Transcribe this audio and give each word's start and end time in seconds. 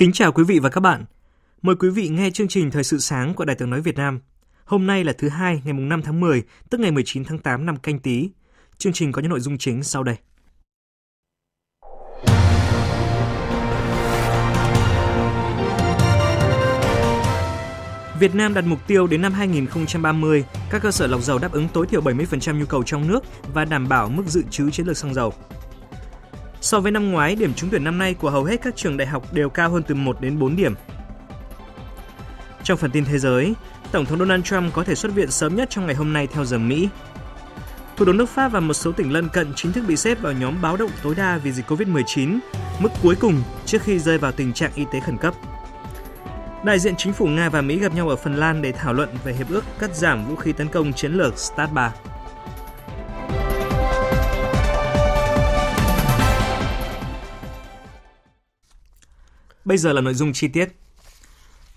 Kính 0.00 0.12
chào 0.12 0.32
quý 0.32 0.44
vị 0.44 0.58
và 0.58 0.68
các 0.68 0.80
bạn. 0.80 1.04
Mời 1.62 1.76
quý 1.76 1.88
vị 1.90 2.08
nghe 2.08 2.30
chương 2.30 2.48
trình 2.48 2.70
Thời 2.70 2.84
sự 2.84 2.98
sáng 2.98 3.34
của 3.34 3.44
Đài 3.44 3.56
tiếng 3.56 3.70
nói 3.70 3.80
Việt 3.80 3.96
Nam. 3.96 4.20
Hôm 4.64 4.86
nay 4.86 5.04
là 5.04 5.12
thứ 5.18 5.28
hai 5.28 5.62
ngày 5.64 5.72
mùng 5.72 5.88
5 5.88 6.02
tháng 6.02 6.20
10, 6.20 6.42
tức 6.70 6.80
ngày 6.80 6.90
19 6.90 7.24
tháng 7.24 7.38
8 7.38 7.66
năm 7.66 7.76
canh 7.76 7.98
tí. 7.98 8.30
Chương 8.78 8.92
trình 8.92 9.12
có 9.12 9.22
những 9.22 9.30
nội 9.30 9.40
dung 9.40 9.58
chính 9.58 9.82
sau 9.82 10.02
đây. 10.02 10.16
Việt 18.20 18.34
Nam 18.34 18.54
đặt 18.54 18.64
mục 18.66 18.86
tiêu 18.86 19.06
đến 19.06 19.22
năm 19.22 19.32
2030, 19.32 20.44
các 20.70 20.82
cơ 20.82 20.90
sở 20.90 21.06
lọc 21.06 21.22
dầu 21.22 21.38
đáp 21.38 21.52
ứng 21.52 21.68
tối 21.68 21.86
thiểu 21.86 22.02
70% 22.02 22.58
nhu 22.58 22.66
cầu 22.66 22.82
trong 22.82 23.08
nước 23.08 23.24
và 23.54 23.64
đảm 23.64 23.88
bảo 23.88 24.08
mức 24.08 24.24
dự 24.26 24.42
trữ 24.50 24.70
chiến 24.70 24.86
lược 24.86 24.96
xăng 24.96 25.14
dầu. 25.14 25.32
So 26.60 26.80
với 26.80 26.92
năm 26.92 27.12
ngoái, 27.12 27.36
điểm 27.36 27.54
trúng 27.54 27.70
tuyển 27.70 27.84
năm 27.84 27.98
nay 27.98 28.14
của 28.14 28.30
hầu 28.30 28.44
hết 28.44 28.62
các 28.62 28.76
trường 28.76 28.96
đại 28.96 29.08
học 29.08 29.32
đều 29.32 29.50
cao 29.50 29.70
hơn 29.70 29.82
từ 29.82 29.94
1 29.94 30.20
đến 30.20 30.38
4 30.38 30.56
điểm. 30.56 30.74
Trong 32.62 32.78
phần 32.78 32.90
tin 32.90 33.04
thế 33.04 33.18
giới, 33.18 33.54
Tổng 33.92 34.04
thống 34.04 34.18
Donald 34.18 34.44
Trump 34.44 34.74
có 34.74 34.84
thể 34.84 34.94
xuất 34.94 35.12
viện 35.12 35.30
sớm 35.30 35.56
nhất 35.56 35.70
trong 35.70 35.86
ngày 35.86 35.94
hôm 35.94 36.12
nay 36.12 36.26
theo 36.26 36.44
giờ 36.44 36.58
Mỹ. 36.58 36.88
Thủ 37.96 38.04
đô 38.04 38.12
nước 38.12 38.28
Pháp 38.28 38.48
và 38.48 38.60
một 38.60 38.74
số 38.74 38.92
tỉnh 38.92 39.12
lân 39.12 39.28
cận 39.28 39.52
chính 39.56 39.72
thức 39.72 39.84
bị 39.88 39.96
xếp 39.96 40.20
vào 40.20 40.32
nhóm 40.32 40.62
báo 40.62 40.76
động 40.76 40.90
tối 41.02 41.14
đa 41.14 41.38
vì 41.38 41.52
dịch 41.52 41.70
COVID-19, 41.70 42.38
mức 42.78 42.88
cuối 43.02 43.14
cùng 43.20 43.42
trước 43.66 43.82
khi 43.82 43.98
rơi 43.98 44.18
vào 44.18 44.32
tình 44.32 44.52
trạng 44.52 44.70
y 44.74 44.84
tế 44.92 45.00
khẩn 45.00 45.16
cấp. 45.16 45.34
Đại 46.64 46.78
diện 46.78 46.94
chính 46.96 47.12
phủ 47.12 47.26
Nga 47.26 47.48
và 47.48 47.60
Mỹ 47.60 47.78
gặp 47.78 47.94
nhau 47.94 48.08
ở 48.08 48.16
Phần 48.16 48.34
Lan 48.34 48.62
để 48.62 48.72
thảo 48.72 48.92
luận 48.92 49.08
về 49.24 49.32
hiệp 49.32 49.50
ước 49.50 49.64
cắt 49.78 49.96
giảm 49.96 50.28
vũ 50.28 50.36
khí 50.36 50.52
tấn 50.52 50.68
công 50.68 50.92
chiến 50.92 51.12
lược 51.12 51.38
START 51.38 51.72
3. 51.72 51.92
Bây 59.64 59.78
giờ 59.78 59.92
là 59.92 60.00
nội 60.00 60.14
dung 60.14 60.32
chi 60.32 60.48
tiết. 60.48 60.68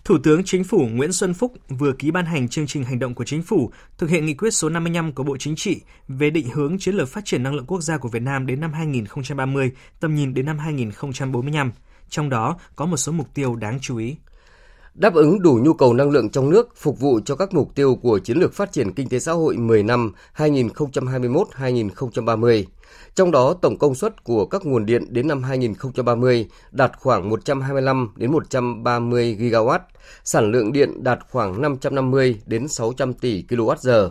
Thủ 0.05 0.17
tướng 0.23 0.43
Chính 0.45 0.63
phủ 0.63 0.87
Nguyễn 0.91 1.11
Xuân 1.11 1.33
Phúc 1.33 1.53
vừa 1.69 1.93
ký 1.93 2.11
ban 2.11 2.25
hành 2.25 2.49
chương 2.49 2.67
trình 2.67 2.83
hành 2.83 2.99
động 2.99 3.15
của 3.15 3.25
Chính 3.25 3.43
phủ 3.43 3.71
thực 3.97 4.09
hiện 4.09 4.25
nghị 4.25 4.33
quyết 4.33 4.53
số 4.53 4.69
55 4.69 5.13
của 5.13 5.23
Bộ 5.23 5.37
Chính 5.37 5.55
trị 5.55 5.81
về 6.07 6.29
định 6.29 6.49
hướng 6.49 6.79
chiến 6.79 6.95
lược 6.95 7.09
phát 7.09 7.25
triển 7.25 7.43
năng 7.43 7.53
lượng 7.53 7.65
quốc 7.65 7.81
gia 7.81 7.97
của 7.97 8.09
Việt 8.09 8.21
Nam 8.21 8.45
đến 8.45 8.59
năm 8.61 8.73
2030, 8.73 9.71
tầm 9.99 10.15
nhìn 10.15 10.33
đến 10.33 10.45
năm 10.45 10.57
2045. 10.57 11.71
Trong 12.09 12.29
đó 12.29 12.57
có 12.75 12.85
một 12.85 12.97
số 12.97 13.11
mục 13.11 13.27
tiêu 13.33 13.55
đáng 13.55 13.79
chú 13.81 13.97
ý. 13.97 14.15
Đáp 14.95 15.13
ứng 15.13 15.41
đủ 15.41 15.59
nhu 15.63 15.73
cầu 15.73 15.93
năng 15.93 16.09
lượng 16.09 16.29
trong 16.29 16.49
nước 16.49 16.69
phục 16.75 16.99
vụ 16.99 17.19
cho 17.25 17.35
các 17.35 17.53
mục 17.53 17.75
tiêu 17.75 17.95
của 17.95 18.19
chiến 18.19 18.37
lược 18.37 18.53
phát 18.53 18.71
triển 18.71 18.93
kinh 18.93 19.09
tế 19.09 19.19
xã 19.19 19.31
hội 19.31 19.57
10 19.57 19.83
năm 19.83 20.13
2021-2030 20.35 22.63
trong 23.15 23.31
đó, 23.31 23.53
tổng 23.61 23.77
công 23.77 23.95
suất 23.95 24.23
của 24.23 24.45
các 24.45 24.65
nguồn 24.65 24.85
điện 24.85 25.05
đến 25.09 25.27
năm 25.27 25.43
2030 25.43 26.47
đạt 26.71 26.91
khoảng 26.99 27.29
125 27.29 28.09
đến 28.15 28.31
130 28.31 29.37
gigawatt, 29.39 29.79
sản 30.23 30.51
lượng 30.51 30.73
điện 30.73 31.03
đạt 31.03 31.19
khoảng 31.31 31.61
550 31.61 32.41
đến 32.45 32.67
600 32.67 33.13
tỷ 33.13 33.43
kWh. 33.49 34.09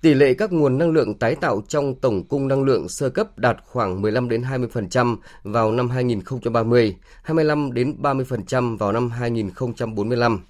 Tỷ 0.00 0.14
lệ 0.14 0.34
các 0.34 0.52
nguồn 0.52 0.78
năng 0.78 0.90
lượng 0.90 1.14
tái 1.14 1.34
tạo 1.34 1.62
trong 1.68 1.94
tổng 1.94 2.24
cung 2.28 2.48
năng 2.48 2.64
lượng 2.64 2.88
sơ 2.88 3.08
cấp 3.10 3.38
đạt 3.38 3.56
khoảng 3.66 4.02
15 4.02 4.28
đến 4.28 4.42
20% 4.42 5.16
vào 5.42 5.72
năm 5.72 5.90
2030, 5.90 6.96
25 7.22 7.72
đến 7.72 7.96
30% 8.02 8.76
vào 8.76 8.92
năm 8.92 9.10
2045 9.10 10.40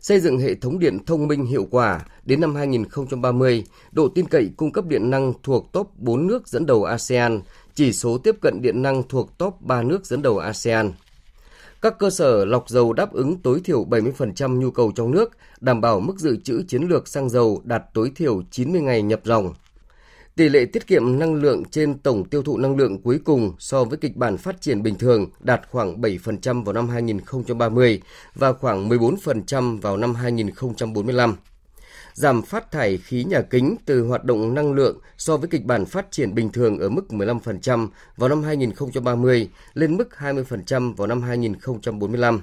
xây 0.00 0.20
dựng 0.20 0.38
hệ 0.38 0.54
thống 0.54 0.78
điện 0.78 0.98
thông 1.06 1.28
minh 1.28 1.44
hiệu 1.44 1.66
quả 1.70 2.00
đến 2.24 2.40
năm 2.40 2.54
2030, 2.54 3.64
độ 3.92 4.08
tin 4.08 4.28
cậy 4.28 4.50
cung 4.56 4.72
cấp 4.72 4.84
điện 4.86 5.10
năng 5.10 5.32
thuộc 5.42 5.72
top 5.72 5.90
4 5.96 6.26
nước 6.26 6.48
dẫn 6.48 6.66
đầu 6.66 6.84
ASEAN, 6.84 7.40
chỉ 7.74 7.92
số 7.92 8.18
tiếp 8.18 8.36
cận 8.40 8.62
điện 8.62 8.82
năng 8.82 9.02
thuộc 9.08 9.38
top 9.38 9.60
3 9.60 9.82
nước 9.82 10.06
dẫn 10.06 10.22
đầu 10.22 10.38
ASEAN. 10.38 10.92
Các 11.82 11.98
cơ 11.98 12.10
sở 12.10 12.44
lọc 12.44 12.68
dầu 12.68 12.92
đáp 12.92 13.12
ứng 13.12 13.36
tối 13.42 13.60
thiểu 13.64 13.84
70% 13.84 14.58
nhu 14.58 14.70
cầu 14.70 14.92
trong 14.94 15.10
nước, 15.10 15.30
đảm 15.60 15.80
bảo 15.80 16.00
mức 16.00 16.18
dự 16.18 16.36
trữ 16.36 16.62
chiến 16.68 16.82
lược 16.82 17.08
xăng 17.08 17.28
dầu 17.28 17.62
đạt 17.64 17.82
tối 17.94 18.12
thiểu 18.16 18.42
90 18.50 18.80
ngày 18.80 19.02
nhập 19.02 19.20
dòng. 19.24 19.54
Tỷ 20.36 20.48
lệ 20.48 20.64
tiết 20.64 20.86
kiệm 20.86 21.18
năng 21.18 21.34
lượng 21.34 21.64
trên 21.64 21.98
tổng 21.98 22.24
tiêu 22.24 22.42
thụ 22.42 22.58
năng 22.58 22.76
lượng 22.76 23.02
cuối 23.02 23.20
cùng 23.24 23.52
so 23.58 23.84
với 23.84 23.98
kịch 23.98 24.16
bản 24.16 24.36
phát 24.36 24.60
triển 24.60 24.82
bình 24.82 24.98
thường 24.98 25.30
đạt 25.40 25.60
khoảng 25.70 26.00
7% 26.00 26.64
vào 26.64 26.72
năm 26.72 26.88
2030 26.88 28.02
và 28.34 28.52
khoảng 28.52 28.88
14% 28.88 29.80
vào 29.80 29.96
năm 29.96 30.14
2045. 30.14 31.36
Giảm 32.16 32.42
phát 32.42 32.70
thải 32.72 32.98
khí 32.98 33.24
nhà 33.24 33.42
kính 33.42 33.76
từ 33.84 34.02
hoạt 34.02 34.24
động 34.24 34.54
năng 34.54 34.72
lượng 34.72 34.98
so 35.18 35.36
với 35.36 35.48
kịch 35.48 35.64
bản 35.64 35.84
phát 35.84 36.06
triển 36.10 36.34
bình 36.34 36.52
thường 36.52 36.78
ở 36.78 36.88
mức 36.88 37.02
15% 37.08 37.88
vào 38.16 38.28
năm 38.28 38.42
2030 38.42 39.48
lên 39.74 39.96
mức 39.96 40.08
20% 40.18 40.94
vào 40.94 41.06
năm 41.06 41.22
2045 41.22 42.40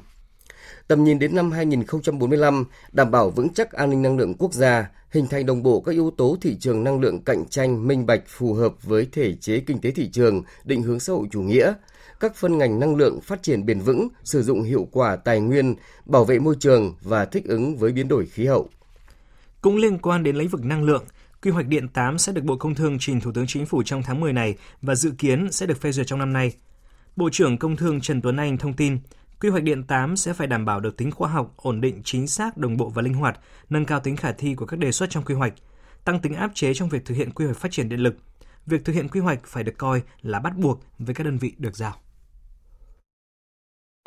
tầm 0.88 1.04
nhìn 1.04 1.20
đến 1.20 1.36
năm 1.36 1.52
2045, 1.52 2.66
đảm 2.92 3.12
bảo 3.12 3.30
vững 3.30 3.54
chắc 3.54 3.72
an 3.72 3.90
ninh 3.90 4.02
năng 4.02 4.18
lượng 4.18 4.34
quốc 4.34 4.54
gia, 4.54 4.90
hình 5.10 5.28
thành 5.28 5.46
đồng 5.46 5.64
bộ 5.64 5.82
các 5.82 5.92
yếu 5.92 6.12
tố 6.18 6.38
thị 6.42 6.58
trường 6.60 6.84
năng 6.84 7.00
lượng 7.00 7.22
cạnh 7.22 7.46
tranh 7.46 7.88
minh 7.88 8.06
bạch 8.06 8.24
phù 8.28 8.54
hợp 8.54 8.84
với 8.84 9.08
thể 9.12 9.34
chế 9.36 9.60
kinh 9.60 9.82
tế 9.82 9.92
thị 9.92 10.10
trường, 10.12 10.44
định 10.64 10.82
hướng 10.82 11.00
xã 11.00 11.14
hội 11.14 11.28
chủ 11.32 11.42
nghĩa, 11.42 11.74
các 12.20 12.36
phân 12.36 12.58
ngành 12.58 12.80
năng 12.80 12.96
lượng 12.96 13.22
phát 13.22 13.44
triển 13.44 13.66
bền 13.66 13.80
vững, 13.80 14.08
sử 14.24 14.44
dụng 14.44 14.64
hiệu 14.64 14.88
quả 14.92 15.16
tài 15.16 15.40
nguyên, 15.40 15.76
bảo 16.06 16.26
vệ 16.26 16.40
môi 16.40 16.56
trường 16.60 16.96
và 17.02 17.26
thích 17.26 17.46
ứng 17.46 17.78
với 17.78 17.92
biến 17.92 18.08
đổi 18.08 18.26
khí 18.26 18.46
hậu. 18.46 18.70
Cũng 19.64 19.76
liên 19.76 19.98
quan 19.98 20.24
đến 20.24 20.36
lĩnh 20.36 20.48
vực 20.48 20.66
năng 20.66 20.84
lượng, 20.84 21.06
Quy 21.42 21.52
hoạch 21.52 21.68
điện 21.68 21.88
8 21.88 22.18
sẽ 22.18 22.32
được 22.32 22.44
Bộ 22.44 22.56
Công 22.58 22.76
Thương 22.76 22.98
trình 23.00 23.22
Thủ 23.22 23.32
tướng 23.32 23.48
Chính 23.48 23.66
phủ 23.66 23.84
trong 23.84 24.04
tháng 24.04 24.20
10 24.20 24.34
này 24.34 24.56
và 24.82 24.96
dự 24.96 25.12
kiến 25.18 25.52
sẽ 25.52 25.66
được 25.66 25.82
phê 25.82 25.92
duyệt 25.92 26.08
trong 26.08 26.20
năm 26.20 26.34
nay. 26.34 26.54
Bộ 27.16 27.30
trưởng 27.30 27.58
Công 27.58 27.76
Thương 27.76 28.02
Trần 28.02 28.22
Tuấn 28.22 28.38
Anh 28.38 28.58
thông 28.58 28.74
tin, 28.74 28.98
Quy 29.40 29.50
hoạch 29.50 29.64
điện 29.64 29.84
8 29.84 30.18
sẽ 30.18 30.34
phải 30.34 30.48
đảm 30.48 30.66
bảo 30.66 30.80
được 30.80 30.98
tính 30.98 31.12
khoa 31.12 31.30
học, 31.30 31.54
ổn 31.58 31.82
định, 31.82 32.02
chính 32.04 32.28
xác, 32.28 32.58
đồng 32.58 32.78
bộ 32.78 32.90
và 32.90 33.02
linh 33.02 33.14
hoạt, 33.14 33.40
nâng 33.70 33.86
cao 33.86 34.00
tính 34.00 34.16
khả 34.16 34.32
thi 34.32 34.56
của 34.56 34.66
các 34.66 34.80
đề 34.80 34.92
xuất 34.92 35.10
trong 35.10 35.24
quy 35.24 35.36
hoạch, 35.36 35.54
tăng 36.06 36.20
tính 36.20 36.34
áp 36.34 36.52
chế 36.54 36.74
trong 36.74 36.90
việc 36.90 37.06
thực 37.06 37.16
hiện 37.16 37.32
quy 37.32 37.46
hoạch 37.46 37.58
phát 37.58 37.72
triển 37.72 37.90
điện 37.90 38.00
lực. 38.00 38.16
Việc 38.66 38.86
thực 38.86 38.94
hiện 38.94 39.08
quy 39.08 39.20
hoạch 39.20 39.40
phải 39.46 39.64
được 39.64 39.78
coi 39.78 40.02
là 40.22 40.40
bắt 40.40 40.58
buộc 40.58 40.80
với 41.00 41.16
các 41.16 41.24
đơn 41.24 41.38
vị 41.38 41.54
được 41.58 41.76
giao. 41.76 41.96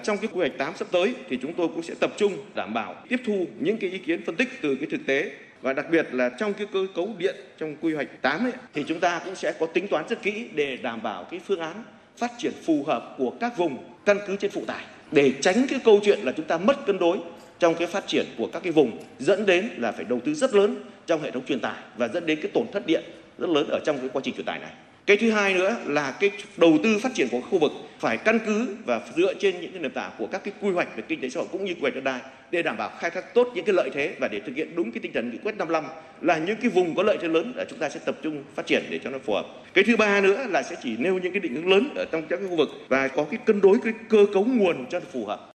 Trong 0.03 0.19
cái 0.19 0.31
quy 0.33 0.39
hoạch 0.39 0.59
8 0.59 0.77
sắp 0.77 0.89
tới 0.93 1.15
thì 1.29 1.39
chúng 1.43 1.53
tôi 1.57 1.69
cũng 1.69 1.83
sẽ 1.83 1.95
tập 2.01 2.11
trung 2.17 2.33
đảm 2.55 2.75
bảo 2.75 2.95
tiếp 3.09 3.21
thu 3.27 3.47
những 3.61 3.79
cái 3.79 3.91
ý 3.91 3.99
kiến 3.99 4.23
phân 4.27 4.37
tích 4.37 4.49
từ 4.63 4.77
cái 4.81 4.89
thực 4.91 5.01
tế 5.07 5.33
và 5.67 5.73
đặc 5.73 5.91
biệt 5.91 6.07
là 6.13 6.29
trong 6.29 6.55
cái 6.55 6.67
cơ 6.73 6.87
cấu 6.95 7.15
điện 7.19 7.37
trong 7.59 7.77
quy 7.81 7.95
hoạch 7.95 8.23
8 8.23 8.45
ấy, 8.45 8.53
thì 8.75 8.85
chúng 8.89 9.01
ta 9.01 9.21
cũng 9.25 9.35
sẽ 9.35 9.53
có 9.61 9.67
tính 9.67 9.89
toán 9.89 10.09
rất 10.09 10.23
kỹ 10.23 10.45
để 10.55 10.77
đảm 10.77 11.03
bảo 11.03 11.25
cái 11.25 11.41
phương 11.47 11.61
án 11.61 11.83
phát 12.17 12.33
triển 12.39 12.53
phù 12.67 12.85
hợp 12.85 13.15
của 13.19 13.33
các 13.41 13.57
vùng 13.57 13.79
căn 14.05 14.19
cứ 14.27 14.37
trên 14.37 14.51
phụ 14.51 14.65
tải 14.67 14.85
để 15.13 15.33
tránh 15.41 15.67
cái 15.69 15.81
câu 15.85 16.01
chuyện 16.05 16.19
là 16.23 16.33
chúng 16.33 16.47
ta 16.47 16.59
mất 16.59 16.87
cân 16.87 16.99
đối 16.99 17.19
trong 17.59 17.75
cái 17.75 17.87
phát 17.87 18.07
triển 18.07 18.27
của 18.39 18.49
các 18.53 18.63
cái 18.63 18.73
vùng 18.73 18.99
dẫn 19.19 19.47
đến 19.47 19.69
là 19.77 19.93
phải 19.93 20.05
đầu 20.05 20.21
tư 20.25 20.35
rất 20.35 20.55
lớn 20.55 20.77
trong 21.07 21.23
hệ 21.23 21.31
thống 21.31 21.45
truyền 21.45 21.61
tải 21.61 21.83
và 21.97 22.09
dẫn 22.09 22.27
đến 22.27 22.39
cái 22.43 22.51
tổn 22.55 22.67
thất 22.73 22.87
điện 22.87 23.05
rất 23.39 23.49
lớn 23.49 23.69
ở 23.69 23.81
trong 23.85 23.99
cái 23.99 24.09
quá 24.13 24.23
trình 24.25 24.35
truyền 24.35 24.47
tải 24.47 24.59
này. 24.59 24.73
Cái 25.07 25.17
thứ 25.17 25.31
hai 25.31 25.55
nữa 25.55 25.77
là 25.87 26.17
cái 26.21 26.31
đầu 26.57 26.79
tư 26.83 26.99
phát 26.99 27.15
triển 27.15 27.29
của 27.31 27.41
khu 27.41 27.59
vực 27.59 27.73
phải 27.99 28.17
căn 28.17 28.39
cứ 28.47 28.77
và 28.85 29.01
dựa 29.17 29.35
trên 29.35 29.61
những 29.61 29.73
cái 29.73 29.83
nền 29.83 29.93
tảng 29.93 30.13
của 30.19 30.27
các 30.27 30.45
cái 30.45 30.55
quy 30.61 30.71
hoạch 30.71 30.97
về 30.97 31.03
kinh 31.09 31.21
tế 31.21 31.29
xã 31.29 31.41
hội 31.41 31.49
cũng 31.53 31.65
như 31.65 31.75
quy 31.75 31.81
hoạch 31.81 31.95
đất 31.95 32.05
đai 32.05 32.21
để 32.51 32.63
đảm 32.63 32.77
bảo 32.77 32.91
khai 32.99 33.11
thác 33.11 33.35
tốt 33.35 33.49
những 33.55 33.65
cái 33.65 33.75
lợi 33.75 33.91
thế 33.95 34.17
và 34.21 34.29
để 34.29 34.41
thực 34.47 34.57
hiện 34.57 34.77
đúng 34.77 34.93
cái 34.93 35.01
tinh 35.03 35.13
thần 35.13 35.31
nghị 35.31 35.39
quyết 35.39 35.57
55 35.57 35.85
là 36.21 36.39
những 36.39 36.57
cái 36.61 36.71
vùng 36.71 36.95
có 36.95 37.03
lợi 37.03 37.19
thế 37.23 37.29
lớn 37.29 37.53
là 37.57 37.65
chúng 37.71 37.79
ta 37.79 37.89
sẽ 37.89 38.01
tập 38.05 38.17
trung 38.23 38.45
phát 38.55 38.67
triển 38.67 38.85
để 38.91 39.01
cho 39.05 39.11
nó 39.11 39.19
phù 39.19 39.33
hợp. 39.33 39.47
Cái 39.75 39.85
thứ 39.85 39.97
ba 39.97 40.21
nữa 40.21 40.47
là 40.49 40.63
sẽ 40.63 40.77
chỉ 40.83 40.97
nêu 40.97 41.19
những 41.19 41.33
cái 41.33 41.41
định 41.41 41.55
hướng 41.55 41.69
lớn 41.69 41.95
ở 41.97 42.05
trong 42.13 42.23
các 42.29 42.37
cái 42.37 42.49
khu 42.49 42.57
vực 42.57 42.69
và 42.89 43.09
có 43.09 43.25
cái 43.31 43.41
cân 43.47 43.61
đối 43.61 43.79
cái 43.85 43.93
cơ 44.09 44.27
cấu 44.35 44.45
nguồn 44.45 44.87
cho 44.91 45.01
phù 45.13 45.27
hợp. 45.27 45.53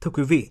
Thưa 0.00 0.10
quý 0.10 0.22
vị, 0.22 0.48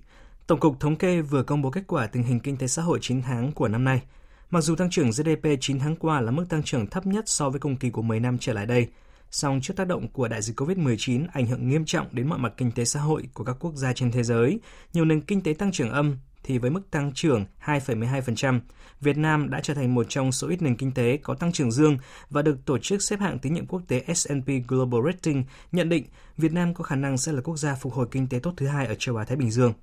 Tổng 0.48 0.60
cục 0.60 0.80
Thống 0.80 0.96
kê 0.96 1.22
vừa 1.22 1.44
công 1.44 1.62
bố 1.62 1.72
kết 1.72 1.84
quả 1.88 2.08
tình 2.08 2.24
hình 2.24 2.40
kinh 2.40 2.58
tế 2.58 2.68
xã 2.68 2.82
hội 2.82 3.00
9 3.02 3.22
tháng 3.22 3.52
của 3.52 3.68
năm 3.68 3.84
nay. 3.84 4.02
Mặc 4.50 4.62
dù 4.62 4.76
tăng 4.76 4.90
trưởng 4.90 5.10
GDP 5.10 5.48
9 5.62 5.80
tháng 5.80 5.96
qua 5.96 6.22
là 6.22 6.32
mức 6.32 6.46
tăng 6.50 6.64
trưởng 6.64 6.88
thấp 6.88 7.06
nhất 7.06 7.24
so 7.28 7.50
với 7.50 7.60
cùng 7.60 7.76
kỳ 7.76 7.90
của 7.90 8.02
10 8.02 8.20
năm 8.20 8.38
trở 8.38 8.54
lại 8.54 8.66
đây, 8.66 8.88
Song 9.32 9.60
trước 9.62 9.74
tác 9.78 9.88
động 9.88 10.08
của 10.08 10.28
đại 10.28 10.42
dịch 10.42 10.60
COVID-19 10.60 11.26
ảnh 11.34 11.46
hưởng 11.46 11.70
nghiêm 11.70 11.86
trọng 11.86 12.08
đến 12.12 12.28
mọi 12.28 12.40
mặt 12.40 12.54
kinh 12.58 12.72
tế 12.72 12.86
xã 12.86 13.00
hội 13.00 13.24
của 13.34 13.44
các 13.44 13.56
quốc 13.60 13.76
gia 13.76 13.94
trên 13.94 14.12
thế 14.12 14.24
giới, 14.24 14.60
nhiều 14.94 15.06
nền 15.06 15.22
kinh 15.22 15.44
tế 15.44 15.54
tăng 15.54 15.72
trưởng 15.72 15.90
âm 15.90 16.18
thì 16.44 16.58
với 16.58 16.70
mức 16.70 16.92
tăng 16.92 17.12
trưởng 17.14 17.46
2,12%, 17.66 18.60
Việt 19.02 19.18
Nam 19.18 19.50
đã 19.50 19.60
trở 19.64 19.74
thành 19.74 19.96
một 19.96 20.06
trong 20.10 20.32
số 20.32 20.48
ít 20.48 20.62
nền 20.62 20.76
kinh 20.76 20.92
tế 20.92 21.18
có 21.18 21.36
tăng 21.36 21.52
trưởng 21.52 21.72
dương 21.72 21.98
và 22.30 22.42
được 22.42 22.66
tổ 22.66 22.78
chức 22.78 23.02
xếp 23.02 23.20
hạng 23.20 23.40
tín 23.40 23.54
nhiệm 23.54 23.66
quốc 23.66 23.82
tế 23.88 24.06
S&P 24.16 24.48
Global 24.68 25.02
Rating 25.06 25.44
nhận 25.72 25.90
định 25.90 26.04
Việt 26.38 26.54
Nam 26.54 26.74
có 26.74 26.84
khả 26.84 26.96
năng 26.96 27.18
sẽ 27.18 27.32
là 27.32 27.42
quốc 27.42 27.58
gia 27.58 27.76
phục 27.76 27.94
hồi 27.94 28.08
kinh 28.12 28.28
tế 28.28 28.40
tốt 28.40 28.54
thứ 28.58 28.68
hai 28.68 28.88
ở 28.88 28.96
châu 29.00 29.16
Á 29.16 29.24
Thái 29.24 29.38
Bình 29.38 29.52
Dương. 29.52 29.74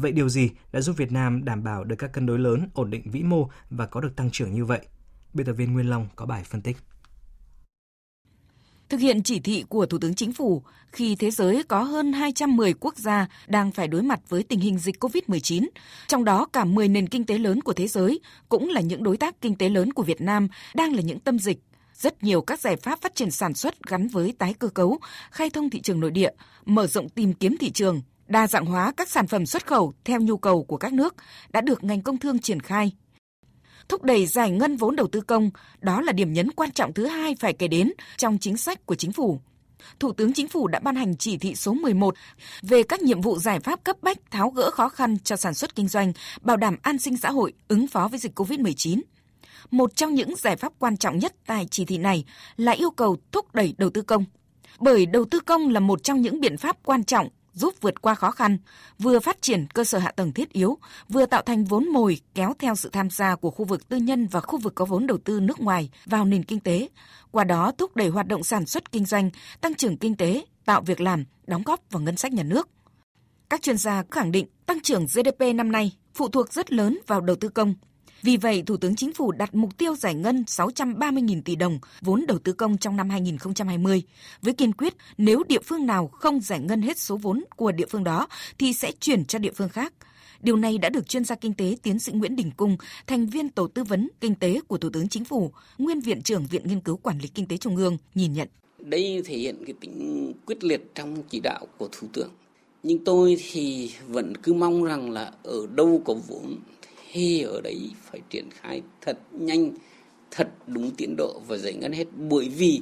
Vậy 0.00 0.12
điều 0.12 0.28
gì 0.28 0.50
đã 0.72 0.80
giúp 0.80 0.96
Việt 0.96 1.12
Nam 1.12 1.44
đảm 1.44 1.64
bảo 1.64 1.84
được 1.84 1.96
các 1.98 2.12
cân 2.12 2.26
đối 2.26 2.38
lớn, 2.38 2.68
ổn 2.74 2.90
định 2.90 3.10
vĩ 3.10 3.22
mô 3.22 3.48
và 3.70 3.86
có 3.86 4.00
được 4.00 4.16
tăng 4.16 4.30
trưởng 4.30 4.54
như 4.54 4.64
vậy? 4.64 4.80
Biên 5.34 5.46
tập 5.46 5.52
viên 5.52 5.72
Nguyên 5.72 5.90
Long 5.90 6.08
có 6.16 6.26
bài 6.26 6.44
phân 6.44 6.62
tích. 6.62 6.76
Thực 8.88 9.00
hiện 9.00 9.22
chỉ 9.22 9.40
thị 9.40 9.64
của 9.68 9.86
Thủ 9.86 9.98
tướng 9.98 10.14
Chính 10.14 10.32
phủ, 10.32 10.62
khi 10.92 11.16
thế 11.16 11.30
giới 11.30 11.62
có 11.62 11.82
hơn 11.82 12.12
210 12.12 12.74
quốc 12.80 12.96
gia 12.98 13.28
đang 13.46 13.72
phải 13.72 13.88
đối 13.88 14.02
mặt 14.02 14.20
với 14.28 14.42
tình 14.42 14.60
hình 14.60 14.78
dịch 14.78 15.04
COVID-19, 15.04 15.68
trong 16.06 16.24
đó 16.24 16.46
cả 16.52 16.64
10 16.64 16.88
nền 16.88 17.06
kinh 17.06 17.26
tế 17.26 17.38
lớn 17.38 17.60
của 17.60 17.72
thế 17.72 17.88
giới 17.88 18.20
cũng 18.48 18.68
là 18.68 18.80
những 18.80 19.02
đối 19.02 19.16
tác 19.16 19.40
kinh 19.40 19.54
tế 19.54 19.68
lớn 19.68 19.92
của 19.92 20.02
Việt 20.02 20.20
Nam 20.20 20.48
đang 20.74 20.94
là 20.94 21.02
những 21.02 21.20
tâm 21.20 21.38
dịch. 21.38 21.58
Rất 21.94 22.22
nhiều 22.22 22.42
các 22.42 22.60
giải 22.60 22.76
pháp 22.76 23.00
phát 23.00 23.14
triển 23.14 23.30
sản 23.30 23.54
xuất 23.54 23.86
gắn 23.86 24.08
với 24.08 24.34
tái 24.38 24.54
cơ 24.54 24.68
cấu, 24.68 24.98
khai 25.30 25.50
thông 25.50 25.70
thị 25.70 25.80
trường 25.80 26.00
nội 26.00 26.10
địa, 26.10 26.30
mở 26.64 26.86
rộng 26.86 27.08
tìm 27.08 27.32
kiếm 27.32 27.56
thị 27.60 27.70
trường, 27.70 28.02
đa 28.30 28.46
dạng 28.46 28.66
hóa 28.66 28.92
các 28.96 29.08
sản 29.08 29.26
phẩm 29.26 29.46
xuất 29.46 29.66
khẩu 29.66 29.92
theo 30.04 30.20
nhu 30.20 30.36
cầu 30.36 30.64
của 30.64 30.76
các 30.76 30.92
nước 30.92 31.14
đã 31.52 31.60
được 31.60 31.84
ngành 31.84 32.02
công 32.02 32.18
thương 32.18 32.38
triển 32.38 32.60
khai 32.60 32.92
thúc 33.90 34.02
đẩy 34.02 34.26
giải 34.26 34.50
ngân 34.50 34.76
vốn 34.76 34.96
đầu 34.96 35.06
tư 35.06 35.20
công, 35.20 35.50
đó 35.80 36.00
là 36.00 36.12
điểm 36.12 36.32
nhấn 36.32 36.50
quan 36.50 36.70
trọng 36.70 36.92
thứ 36.92 37.06
hai 37.06 37.34
phải 37.40 37.52
kể 37.52 37.68
đến 37.68 37.92
trong 38.16 38.38
chính 38.38 38.56
sách 38.56 38.86
của 38.86 38.94
chính 38.94 39.12
phủ. 39.12 39.40
Thủ 40.00 40.12
tướng 40.12 40.32
Chính 40.32 40.48
phủ 40.48 40.68
đã 40.68 40.78
ban 40.78 40.96
hành 40.96 41.16
chỉ 41.16 41.38
thị 41.38 41.54
số 41.54 41.72
11 41.72 42.14
về 42.62 42.82
các 42.82 43.02
nhiệm 43.02 43.20
vụ 43.20 43.38
giải 43.38 43.60
pháp 43.60 43.84
cấp 43.84 43.96
bách 44.02 44.30
tháo 44.30 44.50
gỡ 44.50 44.70
khó 44.70 44.88
khăn 44.88 45.18
cho 45.18 45.36
sản 45.36 45.54
xuất 45.54 45.74
kinh 45.74 45.88
doanh, 45.88 46.12
bảo 46.40 46.56
đảm 46.56 46.76
an 46.82 46.98
sinh 46.98 47.16
xã 47.16 47.30
hội, 47.30 47.52
ứng 47.68 47.86
phó 47.86 48.08
với 48.08 48.18
dịch 48.18 48.38
COVID-19. 48.38 49.00
Một 49.70 49.96
trong 49.96 50.14
những 50.14 50.36
giải 50.36 50.56
pháp 50.56 50.72
quan 50.78 50.96
trọng 50.96 51.18
nhất 51.18 51.34
tại 51.46 51.66
chỉ 51.70 51.84
thị 51.84 51.98
này 51.98 52.24
là 52.56 52.72
yêu 52.72 52.90
cầu 52.90 53.16
thúc 53.32 53.54
đẩy 53.54 53.74
đầu 53.78 53.90
tư 53.90 54.02
công. 54.02 54.24
Bởi 54.78 55.06
đầu 55.06 55.24
tư 55.24 55.40
công 55.40 55.68
là 55.68 55.80
một 55.80 56.02
trong 56.02 56.20
những 56.20 56.40
biện 56.40 56.56
pháp 56.56 56.76
quan 56.84 57.04
trọng 57.04 57.28
giúp 57.52 57.74
vượt 57.80 58.02
qua 58.02 58.14
khó 58.14 58.30
khăn, 58.30 58.58
vừa 58.98 59.20
phát 59.20 59.42
triển 59.42 59.66
cơ 59.74 59.84
sở 59.84 59.98
hạ 59.98 60.10
tầng 60.10 60.32
thiết 60.32 60.52
yếu, 60.52 60.78
vừa 61.08 61.26
tạo 61.26 61.42
thành 61.42 61.64
vốn 61.64 61.88
mồi 61.88 62.20
kéo 62.34 62.54
theo 62.58 62.74
sự 62.74 62.88
tham 62.92 63.10
gia 63.10 63.36
của 63.36 63.50
khu 63.50 63.64
vực 63.64 63.88
tư 63.88 63.96
nhân 63.96 64.26
và 64.26 64.40
khu 64.40 64.58
vực 64.58 64.74
có 64.74 64.84
vốn 64.84 65.06
đầu 65.06 65.18
tư 65.24 65.40
nước 65.40 65.60
ngoài 65.60 65.90
vào 66.06 66.24
nền 66.24 66.42
kinh 66.42 66.60
tế, 66.60 66.88
qua 67.30 67.44
đó 67.44 67.72
thúc 67.78 67.96
đẩy 67.96 68.08
hoạt 68.08 68.26
động 68.26 68.44
sản 68.44 68.66
xuất 68.66 68.92
kinh 68.92 69.04
doanh, 69.04 69.30
tăng 69.60 69.74
trưởng 69.74 69.96
kinh 69.96 70.16
tế, 70.16 70.44
tạo 70.64 70.82
việc 70.82 71.00
làm, 71.00 71.24
đóng 71.46 71.62
góp 71.62 71.80
vào 71.90 72.02
ngân 72.02 72.16
sách 72.16 72.32
nhà 72.32 72.42
nước. 72.42 72.68
Các 73.50 73.62
chuyên 73.62 73.76
gia 73.76 74.04
khẳng 74.10 74.32
định 74.32 74.46
tăng 74.66 74.80
trưởng 74.80 75.06
GDP 75.06 75.54
năm 75.54 75.72
nay 75.72 75.92
phụ 76.14 76.28
thuộc 76.28 76.52
rất 76.52 76.72
lớn 76.72 76.98
vào 77.06 77.20
đầu 77.20 77.36
tư 77.36 77.48
công, 77.48 77.74
vì 78.22 78.36
vậy, 78.36 78.62
Thủ 78.66 78.76
tướng 78.76 78.96
Chính 78.96 79.12
phủ 79.12 79.32
đặt 79.32 79.54
mục 79.54 79.78
tiêu 79.78 79.96
giải 79.96 80.14
ngân 80.14 80.44
630.000 80.46 81.42
tỷ 81.42 81.56
đồng 81.56 81.78
vốn 82.00 82.24
đầu 82.28 82.38
tư 82.38 82.52
công 82.52 82.78
trong 82.78 82.96
năm 82.96 83.10
2020, 83.10 84.02
với 84.42 84.54
kiên 84.54 84.72
quyết 84.72 84.94
nếu 85.18 85.42
địa 85.48 85.60
phương 85.64 85.86
nào 85.86 86.08
không 86.08 86.40
giải 86.40 86.60
ngân 86.60 86.82
hết 86.82 86.98
số 86.98 87.16
vốn 87.16 87.44
của 87.56 87.72
địa 87.72 87.86
phương 87.86 88.04
đó 88.04 88.28
thì 88.58 88.72
sẽ 88.72 88.92
chuyển 89.00 89.24
cho 89.24 89.38
địa 89.38 89.52
phương 89.52 89.68
khác. 89.68 89.92
Điều 90.40 90.56
này 90.56 90.78
đã 90.78 90.88
được 90.88 91.08
chuyên 91.08 91.24
gia 91.24 91.34
kinh 91.34 91.54
tế 91.54 91.76
tiến 91.82 91.98
sĩ 91.98 92.12
Nguyễn 92.12 92.36
Đình 92.36 92.50
Cung, 92.56 92.76
thành 93.06 93.26
viên 93.26 93.48
tổ 93.48 93.66
tư 93.66 93.84
vấn 93.84 94.08
kinh 94.20 94.34
tế 94.34 94.60
của 94.68 94.78
Thủ 94.78 94.90
tướng 94.90 95.08
Chính 95.08 95.24
phủ, 95.24 95.52
nguyên 95.78 96.00
viện 96.00 96.22
trưởng 96.22 96.46
Viện 96.46 96.62
Nghiên 96.64 96.80
cứu 96.80 96.96
Quản 96.96 97.18
lý 97.18 97.28
Kinh 97.28 97.46
tế 97.46 97.56
Trung 97.56 97.76
ương 97.76 97.96
nhìn 98.14 98.32
nhận. 98.32 98.48
Đây 98.78 99.22
thể 99.24 99.36
hiện 99.36 99.64
cái 99.66 99.74
tính 99.80 100.32
quyết 100.46 100.64
liệt 100.64 100.94
trong 100.94 101.22
chỉ 101.30 101.40
đạo 101.40 101.66
của 101.78 101.88
Thủ 101.92 102.08
tướng. 102.12 102.30
Nhưng 102.82 103.04
tôi 103.04 103.36
thì 103.50 103.90
vẫn 104.06 104.36
cứ 104.42 104.52
mong 104.52 104.84
rằng 104.84 105.10
là 105.10 105.32
ở 105.42 105.66
đâu 105.74 106.02
có 106.04 106.14
vốn 106.28 106.56
thì 107.12 107.42
ở 107.42 107.60
đấy 107.60 107.90
phải 108.10 108.20
triển 108.30 108.48
khai 108.50 108.82
thật 109.00 109.18
nhanh 109.32 109.72
thật 110.30 110.48
đúng 110.66 110.90
tiến 110.96 111.14
độ 111.16 111.40
và 111.46 111.56
giải 111.56 111.74
ngân 111.74 111.92
hết 111.92 112.04
bởi 112.16 112.48
vì 112.48 112.80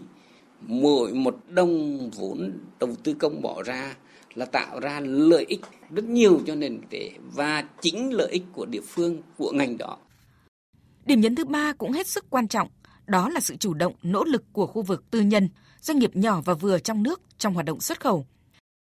mỗi 0.61 1.13
một 1.13 1.37
đồng 1.49 2.11
vốn 2.11 2.53
đầu 2.81 2.95
tư 3.05 3.15
công 3.19 3.43
bỏ 3.43 3.63
ra 3.63 3.97
là 4.35 4.45
tạo 4.45 4.81
ra 4.81 5.01
lợi 5.01 5.45
ích 5.49 5.61
rất 5.91 6.05
nhiều 6.05 6.41
cho 6.47 6.55
nền 6.55 6.81
kinh 6.81 6.89
tế 6.91 7.11
và 7.35 7.65
chính 7.81 8.13
lợi 8.13 8.29
ích 8.31 8.43
của 8.53 8.67
địa 8.67 8.81
phương 8.81 9.23
của 9.37 9.53
ngành 9.53 9.79
đó. 9.79 9.99
Điểm 11.05 11.21
nhấn 11.21 11.35
thứ 11.35 11.45
ba 11.45 11.73
cũng 11.73 11.93
hết 11.93 12.07
sức 12.07 12.25
quan 12.31 12.49
trọng, 12.49 12.69
đó 13.07 13.29
là 13.29 13.41
sự 13.41 13.57
chủ 13.57 13.75
động, 13.75 13.93
nỗ 14.03 14.25
lực 14.25 14.45
của 14.53 14.67
khu 14.67 14.83
vực 14.83 15.11
tư 15.11 15.21
nhân, 15.21 15.49
doanh 15.81 15.99
nghiệp 15.99 16.17
nhỏ 16.17 16.41
và 16.45 16.55
vừa 16.55 16.79
trong 16.79 17.03
nước 17.03 17.21
trong 17.39 17.55
hoạt 17.55 17.67
động 17.67 17.81
xuất 17.81 18.01
khẩu. 18.01 18.27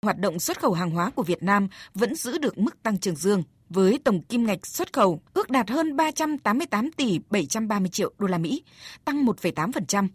Hoạt 0.02 0.18
động 0.18 0.40
xuất 0.40 0.60
khẩu 0.60 0.74
hàng 0.74 0.92
hóa 0.92 1.10
của 1.10 1.24
Việt 1.24 1.44
Nam 1.44 1.68
vẫn 1.94 2.16
giữ 2.16 2.38
được 2.38 2.58
mức 2.58 2.84
tăng 2.84 2.98
trưởng 2.98 3.16
dương, 3.16 3.44
với 3.74 4.00
tổng 4.04 4.22
kim 4.22 4.46
ngạch 4.46 4.66
xuất 4.68 4.94
khẩu 4.94 5.22
ước 5.34 5.50
đạt 5.50 5.70
hơn 5.70 5.96
388 5.96 6.92
tỷ 6.92 7.20
730 7.30 7.90
triệu 7.90 8.12
đô 8.18 8.28
la 8.28 8.38
Mỹ, 8.38 8.64
tăng 9.06 9.26
1,8%. 9.26 10.08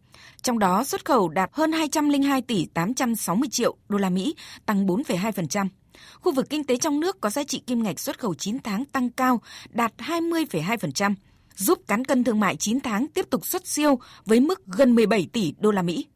Trong 0.42 0.58
đó 0.58 0.84
xuất 0.84 1.04
khẩu 1.04 1.28
đạt 1.28 1.50
hơn 1.52 1.72
202 1.72 2.42
tỷ 2.42 2.66
860 2.74 3.48
triệu 3.48 3.76
đô 3.88 3.98
la 3.98 4.10
Mỹ, 4.10 4.34
tăng 4.66 4.86
4,2%. 4.86 5.68
Khu 6.14 6.32
vực 6.32 6.50
kinh 6.50 6.64
tế 6.64 6.76
trong 6.76 7.00
nước 7.00 7.20
có 7.20 7.30
giá 7.30 7.44
trị 7.44 7.62
kim 7.66 7.82
ngạch 7.82 8.00
xuất 8.00 8.18
khẩu 8.18 8.34
9 8.34 8.58
tháng 8.64 8.84
tăng 8.84 9.10
cao, 9.10 9.40
đạt 9.70 9.92
20,2%, 9.98 11.14
giúp 11.56 11.78
cán 11.86 12.04
cân 12.04 12.24
thương 12.24 12.40
mại 12.40 12.56
9 12.56 12.80
tháng 12.80 13.06
tiếp 13.08 13.26
tục 13.30 13.46
xuất 13.46 13.66
siêu 13.66 13.98
với 14.24 14.40
mức 14.40 14.66
gần 14.66 14.94
17 14.94 15.28
tỷ 15.32 15.54
đô 15.58 15.70
la 15.70 15.82
Mỹ. 15.82 16.06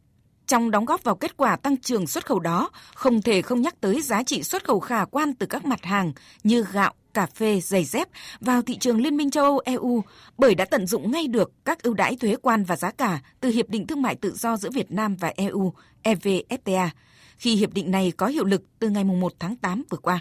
Trong 0.47 0.71
đóng 0.71 0.85
góp 0.85 1.05
vào 1.05 1.15
kết 1.15 1.37
quả 1.37 1.57
tăng 1.57 1.77
trưởng 1.77 2.07
xuất 2.07 2.27
khẩu 2.27 2.41
đó, 2.41 2.71
không 2.95 3.23
thể 3.23 3.43
không 3.43 3.63
nhắc 3.63 3.81
tới 3.81 4.03
giá 4.03 4.23
trị 4.23 4.43
xuất 4.43 4.65
khẩu 4.65 4.81
khả 4.81 5.05
quan 5.05 5.35
từ 5.35 5.47
các 5.47 5.65
mặt 5.65 5.85
hàng 5.85 6.13
như 6.45 6.65
gạo, 6.73 6.95
cà 7.15 7.27
phê, 7.27 7.61
giày 7.61 7.85
dép 7.85 8.09
vào 8.41 8.63
thị 8.63 8.79
trường 8.79 9.01
Liên 9.01 9.17
minh 9.17 9.31
châu 9.31 9.45
Âu 9.45 9.61
EU 9.65 10.03
bởi 10.39 10.55
đã 10.55 10.65
tận 10.65 10.87
dụng 10.87 11.11
ngay 11.11 11.27
được 11.27 11.53
các 11.65 11.83
ưu 11.83 11.95
đãi 11.95 12.17
thuế 12.17 12.37
quan 12.43 12.65
và 12.65 12.77
giá 12.77 12.91
cả 12.91 13.21
từ 13.41 13.49
Hiệp 13.49 13.69
định 13.69 13.87
Thương 13.87 14.03
mại 14.03 14.15
Tự 14.15 14.33
do 14.35 14.57
giữa 14.57 14.71
Việt 14.71 14.93
Nam 14.93 15.17
và 15.17 15.33
EU 15.37 15.73
EVFTA 16.05 16.89
khi 17.43 17.57
hiệp 17.57 17.73
định 17.73 17.91
này 17.91 18.13
có 18.17 18.27
hiệu 18.27 18.45
lực 18.45 18.63
từ 18.79 18.89
ngày 18.89 19.05
1 19.05 19.33
tháng 19.39 19.57
8 19.57 19.83
vừa 19.91 19.99
qua. 19.99 20.21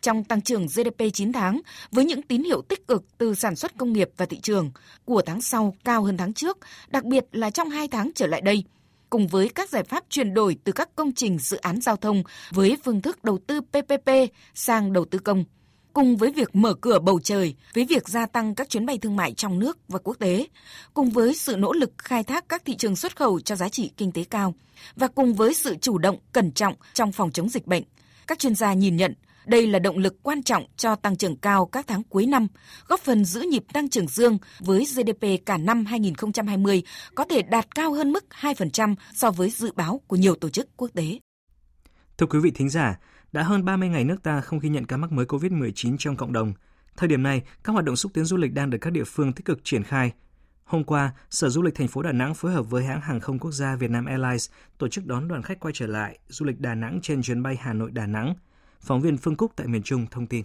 Trong 0.00 0.24
tăng 0.24 0.40
trưởng 0.40 0.66
GDP 0.66 1.02
9 1.12 1.32
tháng, 1.32 1.60
với 1.92 2.04
những 2.04 2.22
tín 2.22 2.44
hiệu 2.44 2.62
tích 2.62 2.88
cực 2.88 3.04
từ 3.18 3.34
sản 3.34 3.56
xuất 3.56 3.78
công 3.78 3.92
nghiệp 3.92 4.10
và 4.16 4.26
thị 4.26 4.40
trường 4.40 4.70
của 5.04 5.22
tháng 5.26 5.40
sau 5.40 5.74
cao 5.84 6.04
hơn 6.04 6.16
tháng 6.16 6.32
trước, 6.32 6.58
đặc 6.88 7.04
biệt 7.04 7.24
là 7.32 7.50
trong 7.50 7.70
2 7.70 7.88
tháng 7.88 8.10
trở 8.14 8.26
lại 8.26 8.40
đây– 8.40 8.64
cùng 9.10 9.26
với 9.26 9.48
các 9.48 9.70
giải 9.70 9.84
pháp 9.84 10.04
chuyển 10.08 10.34
đổi 10.34 10.56
từ 10.64 10.72
các 10.72 10.88
công 10.96 11.12
trình 11.12 11.38
dự 11.38 11.56
án 11.56 11.80
giao 11.80 11.96
thông 11.96 12.22
với 12.50 12.76
phương 12.84 13.02
thức 13.02 13.24
đầu 13.24 13.38
tư 13.46 13.60
PPP 13.60 14.10
sang 14.54 14.92
đầu 14.92 15.04
tư 15.04 15.18
công, 15.18 15.44
cùng 15.92 16.16
với 16.16 16.32
việc 16.32 16.56
mở 16.56 16.74
cửa 16.74 16.98
bầu 16.98 17.20
trời, 17.20 17.54
với 17.74 17.84
việc 17.84 18.08
gia 18.08 18.26
tăng 18.26 18.54
các 18.54 18.68
chuyến 18.68 18.86
bay 18.86 18.98
thương 18.98 19.16
mại 19.16 19.32
trong 19.32 19.58
nước 19.58 19.78
và 19.88 19.98
quốc 20.04 20.16
tế, 20.18 20.46
cùng 20.94 21.10
với 21.10 21.34
sự 21.34 21.56
nỗ 21.56 21.72
lực 21.72 21.92
khai 21.98 22.22
thác 22.24 22.48
các 22.48 22.64
thị 22.64 22.76
trường 22.76 22.96
xuất 22.96 23.16
khẩu 23.16 23.40
cho 23.40 23.56
giá 23.56 23.68
trị 23.68 23.90
kinh 23.96 24.12
tế 24.12 24.24
cao 24.24 24.54
và 24.96 25.08
cùng 25.08 25.34
với 25.34 25.54
sự 25.54 25.76
chủ 25.80 25.98
động, 25.98 26.18
cẩn 26.32 26.52
trọng 26.52 26.74
trong 26.94 27.12
phòng 27.12 27.32
chống 27.32 27.48
dịch 27.48 27.66
bệnh, 27.66 27.82
các 28.26 28.38
chuyên 28.38 28.54
gia 28.54 28.72
nhìn 28.72 28.96
nhận 28.96 29.14
đây 29.46 29.66
là 29.66 29.78
động 29.78 29.98
lực 29.98 30.22
quan 30.22 30.42
trọng 30.42 30.64
cho 30.76 30.96
tăng 30.96 31.16
trưởng 31.16 31.36
cao 31.36 31.66
các 31.66 31.86
tháng 31.88 32.02
cuối 32.02 32.26
năm, 32.26 32.46
góp 32.88 33.00
phần 33.00 33.24
giữ 33.24 33.40
nhịp 33.40 33.64
tăng 33.72 33.88
trưởng 33.88 34.08
dương 34.08 34.38
với 34.58 34.84
GDP 34.84 35.46
cả 35.46 35.58
năm 35.58 35.84
2020 35.84 36.82
có 37.14 37.24
thể 37.24 37.42
đạt 37.42 37.74
cao 37.74 37.92
hơn 37.92 38.12
mức 38.12 38.24
2% 38.40 38.94
so 39.14 39.30
với 39.30 39.50
dự 39.50 39.72
báo 39.76 40.00
của 40.06 40.16
nhiều 40.16 40.34
tổ 40.34 40.48
chức 40.48 40.68
quốc 40.76 40.90
tế. 40.94 41.18
Thưa 42.18 42.26
quý 42.26 42.38
vị 42.38 42.50
thính 42.50 42.68
giả, 42.68 42.98
đã 43.32 43.42
hơn 43.42 43.64
30 43.64 43.88
ngày 43.88 44.04
nước 44.04 44.22
ta 44.22 44.40
không 44.40 44.58
ghi 44.58 44.68
nhận 44.68 44.86
ca 44.86 44.96
mắc 44.96 45.12
mới 45.12 45.26
COVID-19 45.26 45.96
trong 45.98 46.16
cộng 46.16 46.32
đồng. 46.32 46.52
Thời 46.96 47.08
điểm 47.08 47.22
này, 47.22 47.42
các 47.64 47.72
hoạt 47.72 47.84
động 47.84 47.96
xúc 47.96 48.12
tiến 48.14 48.24
du 48.24 48.36
lịch 48.36 48.52
đang 48.52 48.70
được 48.70 48.78
các 48.80 48.90
địa 48.90 49.04
phương 49.04 49.32
tích 49.32 49.44
cực 49.44 49.60
triển 49.64 49.82
khai. 49.82 50.12
Hôm 50.64 50.84
qua, 50.84 51.12
Sở 51.30 51.48
Du 51.48 51.62
lịch 51.62 51.74
thành 51.74 51.88
phố 51.88 52.02
Đà 52.02 52.12
Nẵng 52.12 52.34
phối 52.34 52.52
hợp 52.52 52.70
với 52.70 52.84
hãng 52.84 53.00
hàng 53.00 53.20
không 53.20 53.38
quốc 53.38 53.52
gia 53.52 53.76
Vietnam 53.76 54.06
Airlines 54.06 54.50
tổ 54.78 54.88
chức 54.88 55.06
đón 55.06 55.28
đoàn 55.28 55.42
khách 55.42 55.60
quay 55.60 55.74
trở 55.74 55.86
lại 55.86 56.18
du 56.28 56.46
lịch 56.46 56.60
Đà 56.60 56.74
Nẵng 56.74 57.00
trên 57.02 57.22
chuyến 57.22 57.42
bay 57.42 57.56
Hà 57.60 57.72
Nội 57.72 57.90
Đà 57.90 58.06
Nẵng. 58.06 58.34
Phóng 58.86 59.00
viên 59.00 59.16
Phương 59.16 59.36
Cúc 59.36 59.52
tại 59.56 59.66
miền 59.66 59.82
Trung 59.82 60.06
thông 60.10 60.26
tin. 60.26 60.44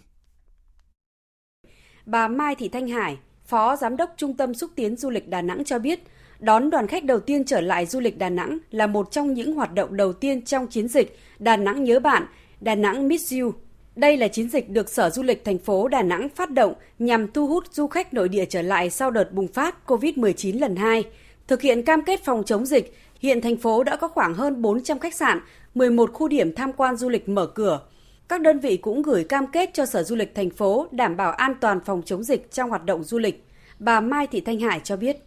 Bà 2.06 2.28
Mai 2.28 2.56
Thị 2.56 2.70
Thanh 2.70 2.88
Hải, 2.88 3.18
Phó 3.46 3.76
Giám 3.76 3.98
đốc 3.98 4.14
Trung 4.18 4.38
tâm 4.38 4.54
Xúc 4.54 4.72
tiến 4.76 4.96
Du 4.96 5.10
lịch 5.10 5.30
Đà 5.30 5.42
Nẵng 5.42 5.64
cho 5.64 5.80
biết, 5.80 6.00
đón 6.40 6.70
đoàn 6.70 6.88
khách 6.88 7.04
đầu 7.04 7.20
tiên 7.20 7.46
trở 7.46 7.62
lại 7.62 7.86
du 7.86 8.00
lịch 8.00 8.18
Đà 8.18 8.30
Nẵng 8.30 8.58
là 8.72 8.88
một 8.88 9.12
trong 9.12 9.34
những 9.34 9.56
hoạt 9.56 9.74
động 9.74 9.98
đầu 9.98 10.14
tiên 10.14 10.46
trong 10.46 10.68
chiến 10.68 10.88
dịch 10.88 11.20
Đà 11.40 11.58
Nẵng 11.58 11.84
nhớ 11.84 12.00
bạn, 12.00 12.26
Đà 12.62 12.76
Nẵng 12.76 13.08
Miss 13.08 13.34
You. 13.34 13.54
Đây 13.96 14.18
là 14.18 14.28
chiến 14.28 14.50
dịch 14.50 14.70
được 14.70 14.90
Sở 14.90 15.10
Du 15.10 15.24
lịch 15.24 15.46
thành 15.46 15.58
phố 15.58 15.88
Đà 15.88 16.02
Nẵng 16.02 16.30
phát 16.30 16.52
động 16.52 16.74
nhằm 17.00 17.32
thu 17.32 17.48
hút 17.48 17.64
du 17.72 17.88
khách 17.88 18.14
nội 18.14 18.30
địa 18.30 18.46
trở 18.46 18.62
lại 18.62 18.90
sau 18.90 19.12
đợt 19.12 19.34
bùng 19.34 19.48
phát 19.48 19.76
COVID-19 19.88 20.60
lần 20.60 20.76
2. 20.76 21.04
Thực 21.48 21.62
hiện 21.62 21.86
cam 21.86 22.04
kết 22.04 22.24
phòng 22.24 22.44
chống 22.46 22.66
dịch, 22.66 22.98
hiện 23.20 23.42
thành 23.42 23.58
phố 23.58 23.84
đã 23.84 23.96
có 23.96 24.08
khoảng 24.08 24.34
hơn 24.34 24.62
400 24.62 25.00
khách 25.00 25.16
sạn, 25.16 25.40
11 25.76 26.14
khu 26.14 26.28
điểm 26.28 26.56
tham 26.56 26.74
quan 26.74 26.98
du 26.98 27.10
lịch 27.10 27.30
mở 27.30 27.46
cửa, 27.46 27.82
các 28.30 28.42
đơn 28.42 28.60
vị 28.60 28.78
cũng 28.78 29.01
gửi 29.01 29.24
cam 29.24 29.48
kết 29.48 29.70
cho 29.74 29.86
Sở 29.86 30.04
Du 30.04 30.16
lịch 30.16 30.36
thành 30.36 30.50
phố 30.50 30.88
đảm 30.92 31.18
bảo 31.18 31.32
an 31.32 31.54
toàn 31.62 31.80
phòng 31.86 32.01
chống 32.06 32.24
dịch 32.24 32.51
trong 32.51 32.70
hoạt 32.70 32.86
động 32.86 33.04
du 33.04 33.18
lịch. 33.18 33.48
Bà 33.80 34.00
Mai 34.00 34.28
Thị 34.28 34.42
Thanh 34.42 34.60
Hải 34.60 34.80
cho 34.84 34.98
biết. 34.98 35.18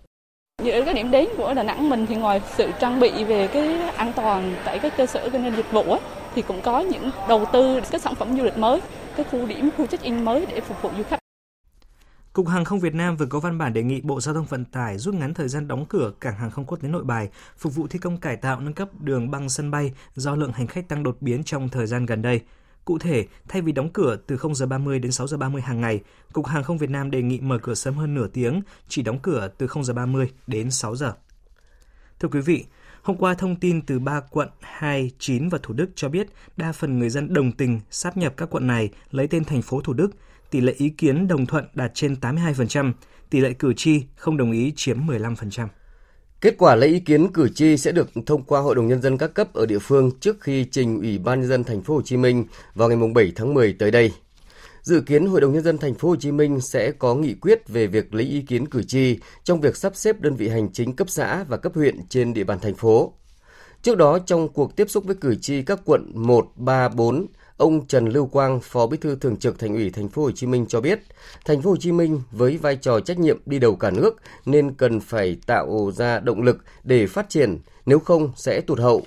Giữa 0.62 0.84
cái 0.84 0.94
điểm 0.94 1.10
đến 1.10 1.28
của 1.36 1.54
Đà 1.54 1.62
Nẵng 1.62 1.90
mình 1.90 2.06
thì 2.06 2.16
ngoài 2.16 2.40
sự 2.56 2.70
trang 2.80 3.00
bị 3.00 3.24
về 3.24 3.46
cái 3.46 3.78
an 3.78 4.12
toàn 4.16 4.56
tại 4.64 4.78
các 4.78 4.92
cơ 4.96 5.06
sở 5.06 5.28
kinh 5.32 5.42
doanh 5.42 5.56
dịch 5.56 5.72
vụ 5.72 5.82
ấy, 5.82 6.00
thì 6.34 6.42
cũng 6.42 6.60
có 6.62 6.80
những 6.80 7.10
đầu 7.28 7.44
tư 7.52 7.80
các 7.90 8.02
sản 8.02 8.14
phẩm 8.14 8.36
du 8.36 8.44
lịch 8.44 8.58
mới, 8.58 8.80
cái 9.16 9.26
khu 9.30 9.46
điểm, 9.46 9.70
khu 9.76 9.86
check-in 9.86 10.24
mới 10.24 10.46
để 10.46 10.60
phục 10.60 10.82
vụ 10.82 10.90
du 10.96 11.02
khách. 11.02 11.18
Cục 12.32 12.48
Hàng 12.48 12.64
không 12.64 12.80
Việt 12.80 12.94
Nam 12.94 13.16
vừa 13.16 13.26
có 13.26 13.40
văn 13.40 13.58
bản 13.58 13.72
đề 13.72 13.82
nghị 13.82 14.00
Bộ 14.00 14.20
Giao 14.20 14.34
thông 14.34 14.44
Vận 14.44 14.64
tải 14.64 14.98
rút 14.98 15.14
ngắn 15.14 15.34
thời 15.34 15.48
gian 15.48 15.68
đóng 15.68 15.86
cửa 15.88 16.12
cảng 16.20 16.36
hàng 16.36 16.50
không 16.50 16.64
quốc 16.64 16.78
tế 16.82 16.88
Nội 16.88 17.04
Bài, 17.04 17.28
phục 17.56 17.74
vụ 17.74 17.86
thi 17.86 17.98
công 17.98 18.16
cải 18.16 18.36
tạo 18.36 18.60
nâng 18.60 18.72
cấp 18.72 18.88
đường 19.00 19.30
băng 19.30 19.48
sân 19.48 19.70
bay 19.70 19.92
do 20.14 20.34
lượng 20.34 20.52
hành 20.52 20.66
khách 20.66 20.88
tăng 20.88 21.02
đột 21.02 21.16
biến 21.20 21.42
trong 21.44 21.68
thời 21.68 21.86
gian 21.86 22.06
gần 22.06 22.22
đây. 22.22 22.40
Cụ 22.84 22.98
thể, 22.98 23.26
thay 23.48 23.62
vì 23.62 23.72
đóng 23.72 23.88
cửa 23.92 24.16
từ 24.26 24.36
0 24.36 24.54
giờ 24.54 24.66
30 24.66 24.98
đến 24.98 25.12
6 25.12 25.26
giờ 25.26 25.36
30 25.36 25.62
hàng 25.62 25.80
ngày, 25.80 26.00
Cục 26.32 26.46
Hàng 26.46 26.62
không 26.62 26.78
Việt 26.78 26.90
Nam 26.90 27.10
đề 27.10 27.22
nghị 27.22 27.40
mở 27.40 27.58
cửa 27.58 27.74
sớm 27.74 27.94
hơn 27.94 28.14
nửa 28.14 28.26
tiếng, 28.26 28.62
chỉ 28.88 29.02
đóng 29.02 29.18
cửa 29.22 29.48
từ 29.58 29.66
0 29.66 29.84
giờ 29.84 29.94
30 29.94 30.30
đến 30.46 30.70
6 30.70 30.96
giờ. 30.96 31.12
Thưa 32.20 32.28
quý 32.28 32.40
vị, 32.40 32.64
hôm 33.02 33.16
qua 33.16 33.34
thông 33.34 33.56
tin 33.56 33.82
từ 33.82 33.98
ba 33.98 34.20
quận 34.20 34.48
2, 34.60 35.10
9 35.18 35.48
và 35.48 35.58
Thủ 35.62 35.74
Đức 35.74 35.90
cho 35.94 36.08
biết 36.08 36.26
đa 36.56 36.72
phần 36.72 36.98
người 36.98 37.10
dân 37.10 37.34
đồng 37.34 37.52
tình 37.52 37.80
sáp 37.90 38.16
nhập 38.16 38.34
các 38.36 38.50
quận 38.50 38.66
này 38.66 38.90
lấy 39.10 39.26
tên 39.26 39.44
thành 39.44 39.62
phố 39.62 39.80
Thủ 39.80 39.92
Đức, 39.92 40.10
tỷ 40.50 40.60
lệ 40.60 40.74
ý 40.76 40.88
kiến 40.88 41.28
đồng 41.28 41.46
thuận 41.46 41.64
đạt 41.74 41.90
trên 41.94 42.14
82%, 42.20 42.92
tỷ 43.30 43.40
lệ 43.40 43.52
cử 43.52 43.74
tri 43.76 44.04
không 44.16 44.36
đồng 44.36 44.52
ý 44.52 44.72
chiếm 44.76 45.06
15%. 45.06 45.68
Kết 46.44 46.54
quả 46.58 46.74
lấy 46.74 46.88
ý 46.88 47.00
kiến 47.00 47.32
cử 47.32 47.48
tri 47.48 47.76
sẽ 47.76 47.92
được 47.92 48.10
thông 48.26 48.42
qua 48.42 48.60
Hội 48.60 48.74
đồng 48.74 48.88
nhân 48.88 49.02
dân 49.02 49.18
các 49.18 49.34
cấp 49.34 49.54
ở 49.54 49.66
địa 49.66 49.78
phương 49.78 50.10
trước 50.20 50.40
khi 50.40 50.64
trình 50.64 51.00
Ủy 51.00 51.18
ban 51.18 51.40
nhân 51.40 51.48
dân 51.48 51.64
thành 51.64 51.82
phố 51.82 51.94
Hồ 51.94 52.02
Chí 52.02 52.16
Minh 52.16 52.44
vào 52.74 52.88
ngày 52.88 53.08
7 53.14 53.32
tháng 53.36 53.54
10 53.54 53.72
tới 53.78 53.90
đây. 53.90 54.12
Dự 54.82 55.00
kiến 55.00 55.26
Hội 55.26 55.40
đồng 55.40 55.52
nhân 55.52 55.62
dân 55.62 55.78
thành 55.78 55.94
phố 55.94 56.08
Hồ 56.08 56.16
Chí 56.16 56.32
Minh 56.32 56.60
sẽ 56.60 56.90
có 56.90 57.14
nghị 57.14 57.34
quyết 57.34 57.68
về 57.68 57.86
việc 57.86 58.14
lấy 58.14 58.24
ý 58.24 58.42
kiến 58.42 58.68
cử 58.68 58.82
tri 58.82 59.18
trong 59.44 59.60
việc 59.60 59.76
sắp 59.76 59.96
xếp 59.96 60.20
đơn 60.20 60.36
vị 60.36 60.48
hành 60.48 60.72
chính 60.72 60.96
cấp 60.96 61.10
xã 61.10 61.44
và 61.48 61.56
cấp 61.56 61.72
huyện 61.74 62.08
trên 62.08 62.34
địa 62.34 62.44
bàn 62.44 62.58
thành 62.60 62.74
phố. 62.74 63.12
Trước 63.82 63.96
đó 63.96 64.18
trong 64.18 64.48
cuộc 64.48 64.76
tiếp 64.76 64.90
xúc 64.90 65.04
với 65.04 65.14
cử 65.14 65.34
tri 65.34 65.62
các 65.62 65.80
quận 65.84 66.12
1, 66.14 66.52
3, 66.56 66.88
4, 66.88 67.26
Ông 67.56 67.86
Trần 67.86 68.06
Lưu 68.06 68.26
Quang, 68.26 68.60
Phó 68.60 68.86
Bí 68.86 68.96
thư 68.96 69.16
Thường 69.16 69.36
trực 69.36 69.58
Thành 69.58 69.74
ủy 69.74 69.90
Thành 69.90 70.08
phố 70.08 70.22
Hồ 70.22 70.30
Chí 70.30 70.46
Minh 70.46 70.66
cho 70.68 70.80
biết, 70.80 71.00
Thành 71.44 71.62
phố 71.62 71.70
Hồ 71.70 71.76
Chí 71.76 71.92
Minh 71.92 72.20
với 72.30 72.56
vai 72.56 72.76
trò 72.76 73.00
trách 73.00 73.18
nhiệm 73.18 73.38
đi 73.46 73.58
đầu 73.58 73.76
cả 73.76 73.90
nước 73.90 74.16
nên 74.46 74.74
cần 74.74 75.00
phải 75.00 75.36
tạo 75.46 75.90
ra 75.94 76.20
động 76.20 76.42
lực 76.42 76.58
để 76.84 77.06
phát 77.06 77.28
triển, 77.28 77.58
nếu 77.86 77.98
không 77.98 78.32
sẽ 78.36 78.60
tụt 78.60 78.78
hậu. 78.78 79.02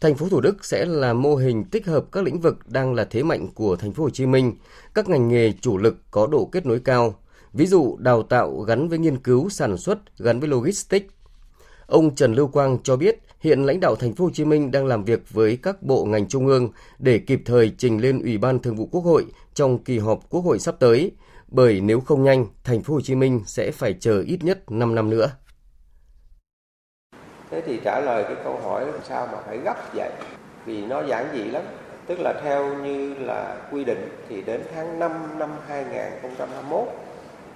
Thành 0.00 0.14
phố 0.14 0.28
Thủ 0.28 0.40
Đức 0.40 0.64
sẽ 0.64 0.84
là 0.84 1.12
mô 1.12 1.36
hình 1.36 1.64
tích 1.64 1.86
hợp 1.86 2.04
các 2.12 2.24
lĩnh 2.24 2.40
vực 2.40 2.58
đang 2.66 2.94
là 2.94 3.04
thế 3.04 3.22
mạnh 3.22 3.48
của 3.54 3.76
Thành 3.76 3.92
phố 3.92 4.04
Hồ 4.04 4.10
Chí 4.10 4.26
Minh, 4.26 4.52
các 4.94 5.08
ngành 5.08 5.28
nghề 5.28 5.52
chủ 5.60 5.78
lực 5.78 5.96
có 6.10 6.26
độ 6.26 6.48
kết 6.52 6.66
nối 6.66 6.80
cao, 6.80 7.14
ví 7.52 7.66
dụ 7.66 7.96
đào 7.98 8.22
tạo 8.22 8.60
gắn 8.60 8.88
với 8.88 8.98
nghiên 8.98 9.16
cứu, 9.16 9.48
sản 9.48 9.76
xuất 9.76 10.18
gắn 10.18 10.40
với 10.40 10.48
logistics. 10.48 11.15
Ông 11.86 12.14
Trần 12.14 12.34
Lưu 12.34 12.48
Quang 12.48 12.78
cho 12.82 12.96
biết 12.96 13.18
Hiện 13.46 13.66
lãnh 13.66 13.80
đạo 13.80 13.96
thành 13.96 14.12
phố 14.12 14.24
Hồ 14.24 14.30
Chí 14.34 14.44
Minh 14.44 14.70
đang 14.70 14.86
làm 14.86 15.04
việc 15.04 15.20
với 15.30 15.58
các 15.62 15.82
bộ 15.82 16.04
ngành 16.04 16.28
trung 16.28 16.46
ương 16.46 16.70
để 16.98 17.18
kịp 17.18 17.42
thời 17.44 17.72
trình 17.78 18.00
lên 18.00 18.22
Ủy 18.22 18.38
ban 18.38 18.58
Thường 18.58 18.76
vụ 18.76 18.88
Quốc 18.92 19.00
hội 19.00 19.24
trong 19.54 19.78
kỳ 19.78 19.98
họp 19.98 20.18
Quốc 20.30 20.40
hội 20.40 20.58
sắp 20.58 20.74
tới, 20.78 21.12
bởi 21.48 21.80
nếu 21.80 22.00
không 22.00 22.24
nhanh, 22.24 22.46
thành 22.64 22.82
phố 22.82 22.94
Hồ 22.94 23.00
Chí 23.00 23.14
Minh 23.14 23.42
sẽ 23.46 23.70
phải 23.70 23.94
chờ 24.00 24.22
ít 24.26 24.38
nhất 24.42 24.70
5 24.70 24.94
năm 24.94 25.10
nữa. 25.10 25.30
Thế 27.50 27.62
thì 27.66 27.80
trả 27.84 28.00
lời 28.00 28.24
cái 28.24 28.36
câu 28.44 28.60
hỏi 28.62 28.86
làm 28.86 29.00
sao 29.08 29.28
mà 29.32 29.38
phải 29.46 29.58
gấp 29.58 29.76
vậy? 29.94 30.10
Vì 30.66 30.86
nó 30.86 31.02
giản 31.06 31.26
dị 31.34 31.44
lắm. 31.44 31.62
Tức 32.06 32.18
là 32.20 32.40
theo 32.44 32.74
như 32.84 33.14
là 33.14 33.68
quy 33.72 33.84
định 33.84 34.08
thì 34.28 34.42
đến 34.42 34.60
tháng 34.74 34.98
5 34.98 35.38
năm 35.38 35.50
2021 35.68 36.88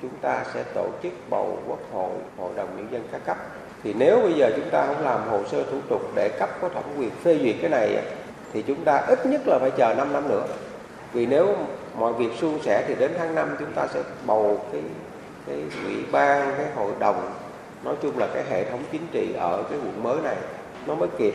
chúng 0.02 0.18
ta 0.20 0.44
sẽ 0.54 0.64
tổ 0.74 0.88
chức 1.02 1.12
bầu 1.30 1.58
Quốc 1.66 1.80
hội, 1.92 2.16
Hội 2.36 2.54
đồng 2.56 2.76
Nhân 2.76 2.88
dân 2.92 3.08
các 3.12 3.26
cấp 3.26 3.36
thì 3.82 3.94
nếu 3.98 4.20
bây 4.20 4.32
giờ 4.32 4.52
chúng 4.56 4.70
ta 4.70 4.86
không 4.86 5.04
làm 5.04 5.28
hồ 5.28 5.44
sơ 5.50 5.64
thủ 5.64 5.80
tục 5.88 6.12
để 6.14 6.28
cấp 6.38 6.50
có 6.60 6.68
thẩm 6.68 6.84
quyền 6.98 7.10
phê 7.10 7.38
duyệt 7.42 7.56
cái 7.60 7.70
này 7.70 8.02
thì 8.52 8.62
chúng 8.62 8.84
ta 8.84 8.96
ít 8.96 9.26
nhất 9.26 9.40
là 9.46 9.58
phải 9.58 9.70
chờ 9.70 9.94
5 9.94 10.12
năm 10.12 10.28
nữa 10.28 10.46
vì 11.12 11.26
nếu 11.26 11.56
mọi 11.98 12.12
việc 12.12 12.30
suôn 12.40 12.62
sẻ 12.62 12.84
thì 12.88 12.94
đến 12.94 13.10
tháng 13.18 13.34
5 13.34 13.48
chúng 13.58 13.72
ta 13.72 13.86
sẽ 13.94 14.02
bầu 14.26 14.60
cái 14.72 14.82
cái 15.46 15.56
ủy 15.84 15.96
ban 16.12 16.54
cái 16.56 16.66
hội 16.74 16.92
đồng 17.00 17.32
nói 17.84 17.94
chung 18.02 18.18
là 18.18 18.28
cái 18.34 18.44
hệ 18.50 18.70
thống 18.70 18.82
chính 18.92 19.06
trị 19.12 19.32
ở 19.32 19.64
cái 19.70 19.78
quận 19.78 20.02
mới 20.02 20.22
này 20.22 20.36
nó 20.86 20.94
mới 20.94 21.08
kịp 21.18 21.34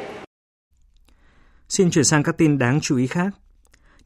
Xin 1.70 1.90
chuyển 1.90 2.06
sang 2.06 2.24
các 2.24 2.38
tin 2.38 2.58
đáng 2.58 2.80
chú 2.82 2.98
ý 2.98 3.08
khác. 3.08 3.30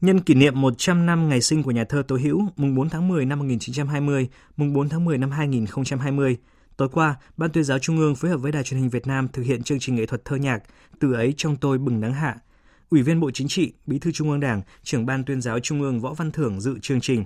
Nhân 0.00 0.20
kỷ 0.20 0.34
niệm 0.34 0.60
100 0.60 1.06
năm 1.06 1.28
ngày 1.28 1.40
sinh 1.40 1.62
của 1.62 1.70
nhà 1.70 1.84
thơ 1.84 2.02
Tố 2.08 2.16
Hữu, 2.16 2.42
mùng 2.56 2.74
4 2.74 2.88
tháng 2.88 3.08
10 3.08 3.24
năm 3.24 3.38
1920, 3.38 4.28
mùng 4.56 4.72
4 4.72 4.88
tháng 4.88 5.04
10 5.04 5.18
năm 5.18 5.30
2020, 5.30 6.36
Tối 6.80 6.88
qua, 6.92 7.14
Ban 7.36 7.50
tuyên 7.50 7.64
giáo 7.64 7.78
Trung 7.78 7.98
ương 7.98 8.14
phối 8.14 8.30
hợp 8.30 8.36
với 8.36 8.52
Đài 8.52 8.64
truyền 8.64 8.80
hình 8.80 8.90
Việt 8.90 9.06
Nam 9.06 9.28
thực 9.28 9.42
hiện 9.42 9.62
chương 9.62 9.78
trình 9.78 9.94
nghệ 9.94 10.06
thuật 10.06 10.24
thơ 10.24 10.36
nhạc 10.36 10.62
Từ 11.00 11.12
ấy 11.12 11.34
trong 11.36 11.56
tôi 11.56 11.78
bừng 11.78 12.00
nắng 12.00 12.12
hạ. 12.12 12.36
Ủy 12.90 13.02
viên 13.02 13.20
Bộ 13.20 13.30
Chính 13.30 13.48
trị, 13.48 13.72
Bí 13.86 13.98
thư 13.98 14.12
Trung 14.12 14.30
ương 14.30 14.40
Đảng, 14.40 14.62
trưởng 14.82 15.06
Ban 15.06 15.24
tuyên 15.24 15.40
giáo 15.40 15.60
Trung 15.60 15.82
ương 15.82 16.00
Võ 16.00 16.14
Văn 16.14 16.32
Thưởng 16.32 16.60
dự 16.60 16.78
chương 16.82 17.00
trình. 17.00 17.24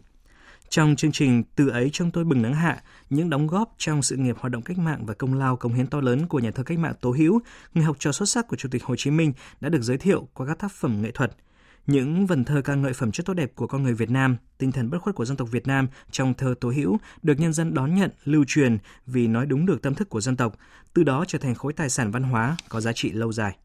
Trong 0.69 0.97
chương 0.97 1.13
trình 1.13 1.43
Từ 1.57 1.69
ấy 1.69 1.91
trong 1.93 2.11
tôi 2.11 2.25
bừng 2.25 2.43
nắng 2.43 2.55
hạ, 2.55 2.83
những 3.11 3.31
đóng 3.31 3.47
góp 3.47 3.75
trong 3.79 4.03
sự 4.03 4.17
nghiệp 4.17 4.37
hoạt 4.39 4.53
động 4.53 4.63
cách 4.63 4.79
mạng 4.79 5.07
và 5.07 5.15
công 5.15 5.35
lao 5.35 5.57
công 5.57 5.75
hiến 5.75 5.87
to 5.87 6.01
lớn 6.01 6.27
của 6.27 6.39
nhà 6.39 6.51
thơ 6.51 6.63
cách 6.63 6.79
mạng 6.79 6.95
Tố 7.01 7.11
Hữu, 7.11 7.41
người 7.75 7.85
học 7.85 7.97
trò 7.99 8.13
xuất 8.13 8.29
sắc 8.29 8.49
của 8.49 8.57
Chủ 8.57 8.69
tịch 8.73 8.85
Hồ 8.85 8.95
Chí 8.99 9.11
Minh 9.11 9.33
đã 9.61 9.69
được 9.69 9.83
giới 9.83 9.99
thiệu 9.99 10.29
qua 10.35 10.47
các 10.47 10.59
tác 10.59 10.73
phẩm 10.73 11.03
nghệ 11.03 11.11
thuật– 11.11 11.37
những 11.87 12.27
vần 12.27 12.45
thơ 12.45 12.63
ca 12.65 12.75
ngợi 12.75 12.93
phẩm 12.93 13.13
chất 13.13 13.27
tốt 13.27 13.35
đẹp 13.35 13.53
của 13.55 13.67
con 13.67 13.83
người 13.83 13.95
Việt 13.95 14.11
Nam, 14.11 14.37
tinh 14.59 14.73
thần 14.73 14.91
bất 14.91 14.99
khuất 14.99 15.15
của 15.15 15.25
dân 15.25 15.37
tộc 15.37 15.49
Việt 15.51 15.67
Nam 15.67 15.89
trong 16.11 16.35
thơ 16.35 16.55
tố 16.61 16.71
hữu 16.71 16.99
được 17.23 17.41
nhân 17.41 17.53
dân 17.53 17.75
đón 17.75 17.95
nhận, 17.95 18.11
lưu 18.25 18.45
truyền 18.47 18.79
vì 19.07 19.27
nói 19.27 19.47
đúng 19.47 19.67
được 19.67 19.83
tâm 19.83 19.95
thức 19.95 20.09
của 20.09 20.21
dân 20.21 20.37
tộc, 20.37 20.55
từ 20.95 21.03
đó 21.03 21.25
trở 21.29 21.39
thành 21.39 21.55
khối 21.55 21.73
tài 21.73 21.91
sản 21.91 22.11
văn 22.11 22.23
hóa 22.23 22.57
có 22.69 22.81
giá 22.81 22.93
trị 22.95 23.13
lâu 23.13 23.33
dài. 23.33 23.57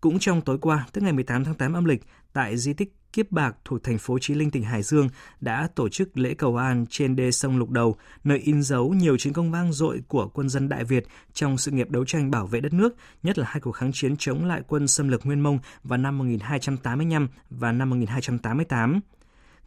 Cũng 0.00 0.18
trong 0.18 0.40
tối 0.40 0.58
qua, 0.58 0.86
tức 0.92 1.00
ngày 1.00 1.12
18 1.12 1.44
tháng 1.44 1.54
8 1.54 1.72
âm 1.72 1.84
lịch, 1.84 2.02
tại 2.32 2.56
di 2.56 2.72
tích 2.72 2.92
Kiếp 3.12 3.32
Bạc 3.32 3.56
thuộc 3.64 3.84
thành 3.84 3.98
phố 3.98 4.18
Chí 4.20 4.34
Linh 4.34 4.50
tỉnh 4.50 4.62
Hải 4.62 4.82
Dương 4.82 5.08
đã 5.40 5.68
tổ 5.74 5.88
chức 5.88 6.18
lễ 6.18 6.34
cầu 6.34 6.56
an 6.56 6.86
trên 6.90 7.16
đê 7.16 7.30
sông 7.30 7.58
Lục 7.58 7.70
Đầu, 7.70 7.96
nơi 8.24 8.38
in 8.38 8.62
dấu 8.62 8.94
nhiều 8.94 9.16
chiến 9.16 9.32
công 9.32 9.50
vang 9.50 9.72
dội 9.72 10.02
của 10.08 10.28
quân 10.28 10.48
dân 10.48 10.68
Đại 10.68 10.84
Việt 10.84 11.06
trong 11.32 11.58
sự 11.58 11.70
nghiệp 11.70 11.90
đấu 11.90 12.04
tranh 12.04 12.30
bảo 12.30 12.46
vệ 12.46 12.60
đất 12.60 12.72
nước, 12.72 12.96
nhất 13.22 13.38
là 13.38 13.46
hai 13.48 13.60
cuộc 13.60 13.72
kháng 13.72 13.92
chiến 13.92 14.16
chống 14.16 14.44
lại 14.44 14.62
quân 14.68 14.88
xâm 14.88 15.08
lược 15.08 15.26
Nguyên 15.26 15.40
Mông 15.40 15.58
vào 15.84 15.98
năm 15.98 16.18
1285 16.18 17.28
và 17.50 17.72
năm 17.72 17.90
1288 17.90 19.00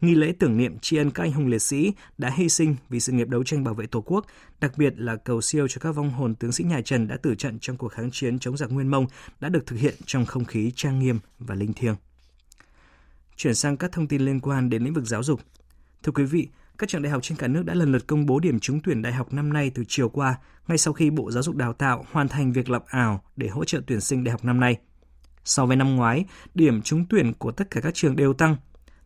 nghi 0.00 0.14
lễ 0.14 0.32
tưởng 0.38 0.56
niệm 0.56 0.78
tri 0.78 0.96
ân 0.96 1.10
các 1.10 1.22
anh 1.22 1.32
hùng 1.32 1.46
liệt 1.46 1.58
sĩ 1.58 1.92
đã 2.18 2.30
hy 2.30 2.48
sinh 2.48 2.76
vì 2.88 3.00
sự 3.00 3.12
nghiệp 3.12 3.28
đấu 3.28 3.44
tranh 3.44 3.64
bảo 3.64 3.74
vệ 3.74 3.86
Tổ 3.86 4.00
quốc, 4.00 4.26
đặc 4.60 4.72
biệt 4.76 4.92
là 4.96 5.16
cầu 5.16 5.40
siêu 5.40 5.68
cho 5.68 5.78
các 5.80 5.92
vong 5.92 6.10
hồn 6.10 6.34
tướng 6.34 6.52
sĩ 6.52 6.64
nhà 6.64 6.80
Trần 6.84 7.08
đã 7.08 7.16
tử 7.16 7.34
trận 7.34 7.58
trong 7.58 7.76
cuộc 7.76 7.88
kháng 7.88 8.10
chiến 8.10 8.38
chống 8.38 8.56
giặc 8.56 8.70
Nguyên 8.70 8.90
Mông 8.90 9.06
đã 9.40 9.48
được 9.48 9.66
thực 9.66 9.76
hiện 9.76 9.94
trong 10.06 10.26
không 10.26 10.44
khí 10.44 10.72
trang 10.76 10.98
nghiêm 10.98 11.18
và 11.38 11.54
linh 11.54 11.72
thiêng. 11.72 11.94
Chuyển 13.36 13.54
sang 13.54 13.76
các 13.76 13.92
thông 13.92 14.06
tin 14.06 14.22
liên 14.22 14.40
quan 14.40 14.70
đến 14.70 14.84
lĩnh 14.84 14.94
vực 14.94 15.04
giáo 15.06 15.22
dục. 15.22 15.40
Thưa 16.02 16.12
quý 16.12 16.24
vị, 16.24 16.48
các 16.78 16.88
trường 16.88 17.02
đại 17.02 17.10
học 17.10 17.22
trên 17.22 17.38
cả 17.38 17.48
nước 17.48 17.62
đã 17.64 17.74
lần 17.74 17.92
lượt 17.92 18.06
công 18.06 18.26
bố 18.26 18.38
điểm 18.40 18.60
trúng 18.60 18.80
tuyển 18.80 19.02
đại 19.02 19.12
học 19.12 19.32
năm 19.32 19.52
nay 19.52 19.70
từ 19.74 19.84
chiều 19.88 20.08
qua, 20.08 20.38
ngay 20.68 20.78
sau 20.78 20.94
khi 20.94 21.10
Bộ 21.10 21.30
Giáo 21.30 21.42
dục 21.42 21.56
Đào 21.56 21.72
tạo 21.72 22.06
hoàn 22.10 22.28
thành 22.28 22.52
việc 22.52 22.70
lập 22.70 22.84
ảo 22.86 23.22
để 23.36 23.48
hỗ 23.48 23.64
trợ 23.64 23.80
tuyển 23.86 24.00
sinh 24.00 24.24
đại 24.24 24.32
học 24.32 24.44
năm 24.44 24.60
nay. 24.60 24.76
So 25.44 25.66
với 25.66 25.76
năm 25.76 25.96
ngoái, 25.96 26.24
điểm 26.54 26.82
trúng 26.82 27.06
tuyển 27.10 27.32
của 27.34 27.52
tất 27.52 27.70
cả 27.70 27.80
các 27.80 27.94
trường 27.94 28.16
đều 28.16 28.32
tăng. 28.32 28.56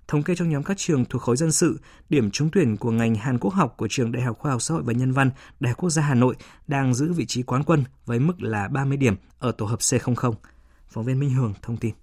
Thống 0.09 0.23
kê 0.23 0.35
trong 0.35 0.51
nhóm 0.51 0.63
các 0.63 0.77
trường 0.77 1.05
thuộc 1.05 1.23
khối 1.23 1.37
dân 1.37 1.53
sự, 1.53 1.79
điểm 2.09 2.31
trúng 2.31 2.49
tuyển 2.53 2.77
của 2.77 2.91
ngành 2.91 3.15
Hàn 3.15 3.39
Quốc 3.39 3.55
học 3.55 3.75
của 3.77 3.89
trường 3.91 4.13
Đại 4.13 4.23
học 4.23 4.39
Khoa 4.39 4.53
học 4.53 4.63
Xã 4.63 4.75
hội 4.75 4.83
và 4.87 4.93
Nhân 4.93 5.13
văn 5.13 5.31
Đại 5.61 5.71
học 5.71 5.79
Quốc 5.81 5.91
gia 5.91 6.03
Hà 6.03 6.15
Nội 6.15 6.35
đang 6.67 6.95
giữ 6.95 7.13
vị 7.13 7.27
trí 7.27 7.43
quán 7.43 7.65
quân 7.65 7.85
với 8.07 8.19
mức 8.19 8.43
là 8.43 8.69
30 8.69 8.97
điểm 8.97 9.15
ở 9.39 9.53
tổ 9.53 9.67
hợp 9.67 9.79
C00. 9.79 10.33
Phóng 10.89 11.05
viên 11.05 11.19
Minh 11.21 11.31
Hường 11.31 11.55
thông 11.63 11.77
tin. 11.77 11.95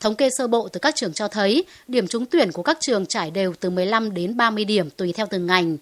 Thống 0.00 0.14
kê 0.14 0.30
sơ 0.30 0.46
bộ 0.46 0.68
từ 0.68 0.80
các 0.80 0.94
trường 0.96 1.12
cho 1.12 1.28
thấy, 1.28 1.64
điểm 1.88 2.06
trúng 2.06 2.26
tuyển 2.26 2.52
của 2.52 2.62
các 2.62 2.76
trường 2.80 3.06
trải 3.06 3.30
đều 3.30 3.54
từ 3.60 3.70
15 3.70 4.14
đến 4.14 4.36
30 4.36 4.64
điểm 4.64 4.90
tùy 4.90 5.12
theo 5.12 5.26
từng 5.30 5.46
ngành. 5.46 5.76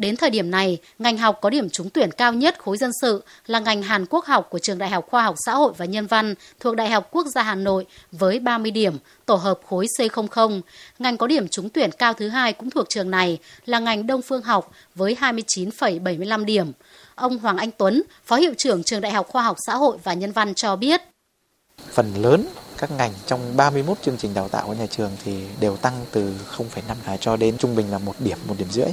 Đến 0.00 0.16
thời 0.16 0.30
điểm 0.30 0.50
này, 0.50 0.78
ngành 0.98 1.18
học 1.18 1.38
có 1.40 1.50
điểm 1.50 1.70
trúng 1.70 1.90
tuyển 1.90 2.10
cao 2.12 2.32
nhất 2.32 2.58
khối 2.58 2.76
dân 2.76 2.90
sự 3.00 3.22
là 3.46 3.58
ngành 3.58 3.82
Hàn 3.82 4.06
Quốc 4.06 4.24
học 4.24 4.46
của 4.50 4.58
Trường 4.58 4.78
Đại 4.78 4.90
học 4.90 5.06
Khoa 5.10 5.22
học 5.22 5.34
Xã 5.46 5.54
hội 5.54 5.72
và 5.76 5.84
Nhân 5.84 6.06
văn 6.06 6.34
thuộc 6.60 6.76
Đại 6.76 6.90
học 6.90 7.08
Quốc 7.10 7.26
gia 7.26 7.42
Hà 7.42 7.54
Nội 7.54 7.86
với 8.12 8.38
30 8.38 8.70
điểm, 8.70 8.98
tổ 9.26 9.34
hợp 9.34 9.60
khối 9.66 9.86
C00. 9.98 10.60
Ngành 10.98 11.16
có 11.16 11.26
điểm 11.26 11.48
trúng 11.48 11.68
tuyển 11.68 11.90
cao 11.98 12.12
thứ 12.12 12.28
hai 12.28 12.52
cũng 12.52 12.70
thuộc 12.70 12.88
trường 12.88 13.10
này 13.10 13.38
là 13.66 13.78
ngành 13.78 14.06
Đông 14.06 14.22
Phương 14.22 14.42
học 14.42 14.70
với 14.94 15.16
29,75 15.20 16.44
điểm. 16.44 16.72
Ông 17.14 17.38
Hoàng 17.38 17.56
Anh 17.56 17.70
Tuấn, 17.78 18.02
Phó 18.24 18.36
Hiệu 18.36 18.54
trưởng 18.58 18.84
Trường 18.84 19.00
Đại 19.00 19.12
học 19.12 19.28
Khoa 19.28 19.42
học 19.42 19.56
Xã 19.66 19.74
hội 19.74 19.98
và 20.04 20.14
Nhân 20.14 20.32
văn 20.32 20.54
cho 20.54 20.76
biết. 20.76 21.00
Phần 21.92 22.14
lớn 22.22 22.46
các 22.78 22.90
ngành 22.90 23.12
trong 23.26 23.56
31 23.56 23.98
chương 24.02 24.16
trình 24.16 24.34
đào 24.34 24.48
tạo 24.48 24.66
của 24.66 24.74
nhà 24.74 24.86
trường 24.86 25.10
thì 25.24 25.42
đều 25.60 25.76
tăng 25.76 25.94
từ 26.12 26.32
0,5 26.56 27.16
cho 27.16 27.36
đến 27.36 27.58
trung 27.58 27.76
bình 27.76 27.90
là 27.90 27.98
một 27.98 28.14
điểm, 28.18 28.38
một 28.48 28.54
điểm 28.58 28.68
rưỡi. 28.70 28.88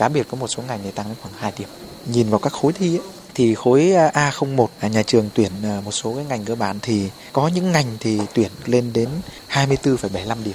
Cá 0.00 0.08
biệt 0.08 0.26
có 0.30 0.36
một 0.36 0.48
số 0.48 0.62
ngành 0.68 0.80
thì 0.84 0.90
tăng 0.90 1.06
đến 1.06 1.16
khoảng 1.22 1.34
2 1.36 1.52
điểm. 1.58 1.68
Nhìn 2.06 2.30
vào 2.30 2.38
các 2.38 2.52
khối 2.52 2.72
thi 2.72 2.98
ấy, 2.98 3.06
thì 3.34 3.54
khối 3.54 3.92
à, 3.92 4.30
A01 4.30 4.66
à, 4.80 4.88
nhà 4.88 5.02
trường 5.02 5.30
tuyển 5.34 5.52
à, 5.64 5.80
một 5.84 5.90
số 5.90 6.14
cái 6.14 6.24
ngành 6.24 6.44
cơ 6.44 6.54
bản 6.54 6.78
thì 6.82 7.10
có 7.32 7.48
những 7.54 7.72
ngành 7.72 7.86
thì 8.00 8.20
tuyển 8.34 8.50
lên 8.66 8.92
đến 8.92 9.08
24,75 9.50 10.36
điểm. 10.44 10.54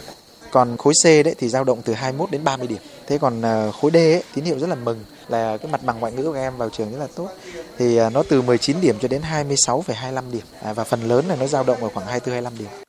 Còn 0.52 0.78
khối 0.78 0.94
C 1.04 1.06
đấy 1.06 1.36
thì 1.40 1.50
dao 1.50 1.64
động 1.64 1.82
từ 1.86 1.94
21 1.94 2.32
đến 2.32 2.44
30 2.44 2.68
điểm. 2.68 2.78
Thế 3.08 3.18
còn 3.18 3.42
khối 3.82 3.92
D 3.92 3.96
ấy, 3.96 4.24
tín 4.36 4.46
hiệu 4.46 4.60
rất 4.60 4.68
là 4.70 4.76
mừng 4.76 5.04
là 5.28 5.58
cái 5.58 5.72
mặt 5.72 5.84
bằng 5.84 6.00
ngoại 6.00 6.12
ngữ 6.12 6.24
của 6.24 6.34
em 6.34 6.58
vào 6.58 6.70
trường 6.70 6.92
rất 6.92 7.00
là 7.00 7.08
tốt. 7.16 7.30
Thì 7.78 8.00
nó 8.14 8.24
từ 8.30 8.42
19 8.42 8.82
điểm 8.82 8.96
cho 9.02 9.08
đến 9.08 9.22
26,25 9.32 10.32
điểm 10.32 10.46
à, 10.62 10.74
và 10.74 10.84
phần 10.84 11.08
lớn 11.08 11.26
là 11.28 11.36
nó 11.36 11.48
dao 11.48 11.64
động 11.64 11.84
ở 11.84 11.90
khoảng 11.94 12.08
24-25 12.08 12.52
điểm. 12.60 12.85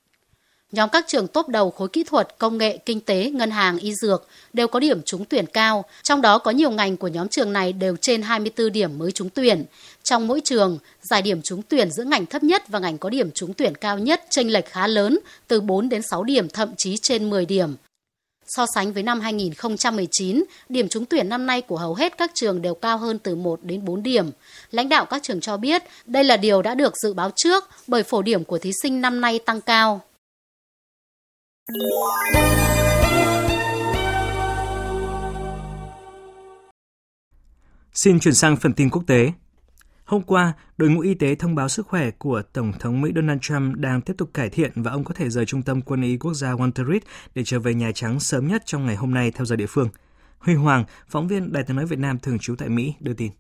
Nhóm 0.73 0.89
các 0.89 1.05
trường 1.09 1.29
tốt 1.29 1.49
đầu 1.49 1.71
khối 1.71 1.89
kỹ 1.89 2.05
thuật, 2.05 2.39
công 2.39 2.59
nghệ, 2.59 2.79
kinh 2.87 3.01
tế, 3.01 3.31
ngân 3.31 3.51
hàng, 3.51 3.79
y 3.79 3.95
dược 3.95 4.29
đều 4.53 4.69
có 4.69 4.81
điểm 4.81 5.03
trúng 5.03 5.25
tuyển 5.25 5.47
cao, 5.47 5.85
trong 6.03 6.23
đó 6.23 6.39
có 6.39 6.51
nhiều 6.51 6.71
ngành 6.71 6.97
của 6.97 7.09
nhóm 7.09 7.29
trường 7.29 7.53
này 7.53 7.73
đều 7.73 7.97
trên 8.01 8.23
24 8.23 8.73
điểm 8.73 8.99
mới 8.99 9.13
trúng 9.13 9.31
tuyển. 9.31 9.65
Trong 10.03 10.27
mỗi 10.27 10.41
trường, 10.45 10.79
giải 11.03 11.23
điểm 11.23 11.43
trúng 11.43 11.63
tuyển 11.63 11.91
giữa 11.91 12.05
ngành 12.05 12.27
thấp 12.27 12.43
nhất 12.43 12.69
và 12.69 12.79
ngành 12.79 12.99
có 12.99 13.11
điểm 13.11 13.31
trúng 13.31 13.55
tuyển 13.55 13.75
cao 13.75 13.99
nhất 13.99 14.25
chênh 14.31 14.53
lệch 14.53 14.67
khá 14.67 14.87
lớn, 14.87 15.19
từ 15.49 15.61
4 15.61 15.89
đến 15.89 16.03
6 16.03 16.25
điểm, 16.25 16.49
thậm 16.49 16.69
chí 16.77 16.97
trên 17.03 17.31
10 17.31 17.47
điểm. 17.47 17.75
So 18.47 18.67
sánh 18.75 18.93
với 18.93 19.03
năm 19.03 19.21
2019, 19.21 20.45
điểm 20.69 20.89
trúng 20.89 21.05
tuyển 21.05 21.29
năm 21.29 21.47
nay 21.47 21.61
của 21.61 21.77
hầu 21.77 21.95
hết 21.95 22.19
các 22.19 22.31
trường 22.35 22.63
đều 22.63 22.75
cao 22.75 22.99
hơn 22.99 23.19
từ 23.19 23.35
1 23.35 23.61
đến 23.63 23.85
4 23.85 24.03
điểm. 24.03 24.31
Lãnh 24.71 24.89
đạo 24.89 25.05
các 25.05 25.23
trường 25.23 25.41
cho 25.41 25.57
biết 25.57 25.83
đây 26.07 26.25
là 26.25 26.37
điều 26.37 26.63
đã 26.63 26.75
được 26.75 26.95
dự 27.03 27.13
báo 27.13 27.31
trước 27.37 27.65
bởi 27.87 28.03
phổ 28.03 28.23
điểm 28.23 28.45
của 28.45 28.59
thí 28.59 28.71
sinh 28.83 29.01
năm 29.01 29.21
nay 29.21 29.39
tăng 29.39 29.61
cao. 29.61 30.01
Xin 37.93 38.21
chuyển 38.21 38.35
sang 38.35 38.57
phần 38.57 38.73
tin 38.73 38.91
quốc 38.91 39.03
tế. 39.07 39.33
Hôm 40.05 40.23
qua, 40.23 40.53
đội 40.79 40.89
ngũ 40.89 41.01
y 41.01 41.15
tế 41.15 41.35
thông 41.35 41.55
báo 41.55 41.69
sức 41.69 41.87
khỏe 41.87 42.11
của 42.11 42.43
Tổng 42.53 42.73
thống 42.79 43.01
Mỹ 43.01 43.11
Donald 43.15 43.39
Trump 43.43 43.77
đang 43.77 44.01
tiếp 44.01 44.15
tục 44.19 44.31
cải 44.35 44.49
thiện 44.51 44.71
và 44.75 44.91
ông 44.91 45.05
có 45.05 45.15
thể 45.15 45.31
rời 45.31 45.47
trung 45.47 45.63
tâm 45.63 45.83
quân 45.83 46.03
y 46.03 46.17
quốc 46.17 46.35
gia 46.35 46.53
Walter 46.53 46.93
Reed 46.93 47.03
để 47.35 47.43
trở 47.45 47.61
về 47.61 47.75
Nhà 47.75 47.93
Trắng 47.95 48.21
sớm 48.21 48.49
nhất 48.49 48.63
trong 48.67 48.87
ngày 48.87 48.97
hôm 48.97 49.15
nay 49.15 49.31
theo 49.31 49.45
giờ 49.45 49.57
địa 49.57 49.67
phương. 49.69 49.89
Huy 50.39 50.55
Hoàng, 50.55 50.85
phóng 51.09 51.29
viên 51.29 51.53
Đài 51.53 51.63
tiếng 51.63 51.77
nói 51.77 51.87
Việt 51.87 51.99
Nam 51.99 52.19
thường 52.19 52.39
trú 52.39 52.55
tại 52.59 52.69
Mỹ, 52.69 52.95
đưa 53.01 53.15
tin. 53.15 53.33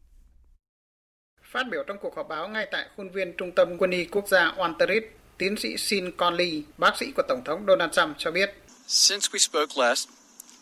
Phát 1.43 1.65
biểu 1.71 1.85
trong 1.87 1.97
cuộc 2.03 2.17
họp 2.17 2.29
báo 2.29 2.49
ngay 2.49 2.69
tại 2.73 2.87
khuôn 2.97 3.11
viên 3.11 3.35
Trung 3.39 3.53
tâm 3.57 3.79
Quân 3.79 3.91
y 3.91 4.05
Quốc 4.05 4.29
gia 4.29 4.53
Walter 4.57 4.89
Reed, 4.89 5.03
tiến 5.39 5.57
sĩ 5.57 5.77
Sean 5.77 6.11
Conley, 6.17 6.63
bác 6.79 6.97
sĩ 6.99 7.13
của 7.17 7.23
Tổng 7.29 7.43
thống 7.45 7.65
Donald 7.69 7.93
Trump 7.93 8.17
cho 8.19 8.31
biết. 8.31 8.51
Since 8.87 9.29
we 9.33 9.39
spoke 9.39 9.75
last, 9.77 10.09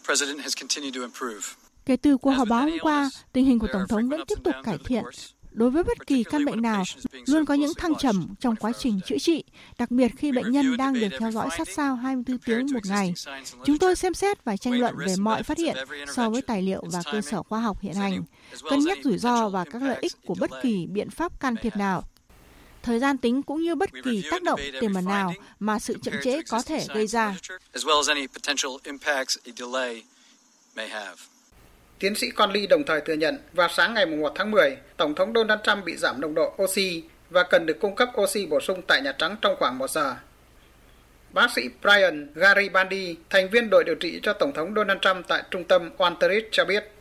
President 0.07 0.41
has 0.41 0.53
continued 0.61 0.95
to 0.95 1.01
improve. 1.01 1.49
Kể 1.87 1.97
từ 1.97 2.17
cuộc 2.17 2.31
họp 2.31 2.49
báo 2.49 2.61
hôm 2.61 2.79
qua, 2.83 3.11
tình 3.33 3.45
hình 3.45 3.59
của 3.59 3.69
Tổng 3.73 3.89
thống 3.89 4.09
vẫn 4.09 4.21
tiếp 4.29 4.39
tục 4.45 4.55
cải 4.65 4.79
thiện. 4.85 5.05
Đối 5.51 5.71
với 5.71 5.85
bất 5.85 6.07
kỳ 6.07 6.25
căn 6.25 6.45
bệnh 6.45 6.63
nào, 6.63 6.85
luôn 7.27 7.45
có 7.45 7.55
những 7.55 7.75
thăng 7.75 7.95
trầm 7.95 8.35
trong 8.41 8.57
quá 8.57 8.73
trình 8.79 9.01
chữa 9.07 9.19
trị, 9.19 9.45
đặc 9.79 9.91
biệt 9.91 10.09
khi 10.17 10.33
bệnh 10.33 10.51
nhân 10.51 10.77
đang 10.77 10.95
được 10.95 11.09
theo 11.19 11.31
dõi 11.31 11.49
sát 11.59 11.69
sao 11.69 11.95
24 11.95 12.39
tiếng 12.39 12.67
một 12.73 12.81
ngày. 12.89 13.15
Chúng 13.65 13.79
tôi 13.79 13.97
xem 13.97 14.15
xét 14.15 14.45
và 14.45 14.57
tranh 14.57 14.81
luận 14.81 14.95
về 15.07 15.15
mọi 15.19 15.43
phát 15.43 15.59
hiện 15.59 15.77
so 16.15 16.31
với 16.31 16.43
tài 16.43 16.63
liệu 16.63 16.85
và 16.93 17.03
cơ 17.13 17.21
sở 17.21 17.43
khoa 17.43 17.61
học 17.61 17.81
hiện 17.81 17.95
hành, 17.95 18.23
cân 18.71 18.85
nhắc 18.85 18.99
rủi 19.05 19.19
ro 19.19 19.49
và 19.49 19.65
các 19.65 19.83
lợi 19.83 19.99
ích 20.01 20.13
của 20.27 20.35
bất 20.41 20.51
kỳ 20.63 20.87
biện 20.87 21.11
pháp 21.11 21.41
can 21.41 21.55
thiệp 21.63 21.77
nào 21.77 22.05
thời 22.85 22.99
gian 22.99 23.19
tính 23.19 23.43
cũng 23.43 23.63
như 23.63 23.75
bất 23.75 23.91
kỳ 24.05 24.23
tác 24.31 24.43
động 24.43 24.61
tiềm 24.81 24.95
ẩn 24.95 25.05
nào 25.05 25.35
mà 25.61 25.79
sự 25.79 25.97
chậm 26.03 26.15
trễ 26.23 26.43
có 26.51 26.63
thể 26.63 26.87
gây 26.95 27.07
ra. 27.07 27.37
Tiến 31.99 32.15
sĩ 32.15 32.31
Conley 32.31 32.67
đồng 32.67 32.85
thời 32.87 33.01
thừa 33.01 33.15
nhận 33.15 33.39
vào 33.53 33.69
sáng 33.69 33.95
ngày 33.95 34.07
1 34.07 34.33
tháng 34.35 34.51
10, 34.51 34.77
Tổng 34.97 35.15
thống 35.15 35.33
Donald 35.35 35.61
Trump 35.65 35.85
bị 35.85 35.97
giảm 35.97 36.21
nồng 36.21 36.35
độ 36.35 36.55
oxy 36.63 37.03
và 37.31 37.43
cần 37.43 37.67
được 37.67 37.81
cung 37.81 37.95
cấp 37.97 38.09
oxy 38.21 38.47
bổ 38.47 38.61
sung 38.61 38.83
tại 38.87 39.03
Nhà 39.03 39.13
Trắng 39.13 39.37
trong 39.43 39.57
khoảng 39.59 39.79
một 39.79 39.91
giờ. 39.91 40.17
Bác 41.33 41.51
sĩ 41.57 41.63
Brian 41.83 42.33
Garibaldi, 42.35 43.17
thành 43.31 43.51
viên 43.51 43.71
đội 43.71 43.85
điều 43.85 43.95
trị 43.95 44.21
cho 44.23 44.33
Tổng 44.33 44.53
thống 44.53 44.75
Donald 44.77 45.01
Trump 45.01 45.29
tại 45.29 45.43
trung 45.51 45.65
tâm 45.65 45.91
Walter 45.97 46.29
Reed 46.29 46.45
cho 46.51 46.65
biết, 46.65 46.94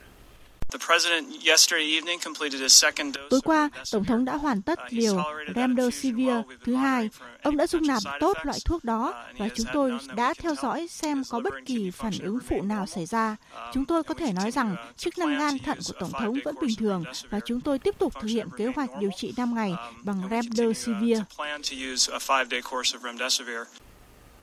Tối 3.29 3.41
qua, 3.43 3.69
Tổng 3.91 4.05
thống 4.05 4.25
đã 4.25 4.35
hoàn 4.35 4.61
tất 4.61 4.79
liều 4.89 5.23
Remdesivir 5.55 6.35
thứ 6.65 6.75
hai. 6.75 7.09
Ông 7.43 7.57
đã 7.57 7.67
dung 7.67 7.87
nạp 7.87 8.03
tốt 8.19 8.37
loại 8.43 8.59
thuốc 8.65 8.83
đó 8.83 9.25
và 9.37 9.49
chúng 9.55 9.67
tôi 9.73 9.91
đã 10.15 10.33
theo 10.33 10.55
dõi 10.55 10.87
xem 10.87 11.23
có 11.29 11.39
bất 11.39 11.53
kỳ 11.65 11.91
phản 11.91 12.13
ứng 12.23 12.39
phụ 12.49 12.61
nào 12.61 12.85
xảy 12.85 13.05
ra. 13.05 13.35
Chúng 13.73 13.85
tôi 13.85 14.03
có 14.03 14.13
thể 14.13 14.33
nói 14.33 14.51
rằng 14.51 14.75
chức 14.97 15.17
năng 15.17 15.37
gan 15.37 15.59
thận 15.59 15.79
của 15.87 15.93
Tổng 15.99 16.11
thống 16.11 16.35
vẫn 16.45 16.55
bình 16.61 16.75
thường 16.79 17.03
và 17.29 17.39
chúng 17.45 17.61
tôi 17.61 17.79
tiếp 17.79 17.95
tục 17.99 18.13
thực 18.21 18.27
hiện 18.27 18.47
kế 18.57 18.65
hoạch 18.75 18.89
điều 18.99 19.09
trị 19.17 19.33
5 19.37 19.55
ngày 19.55 19.73
bằng 20.03 20.21
Remdesivir. 20.31 21.19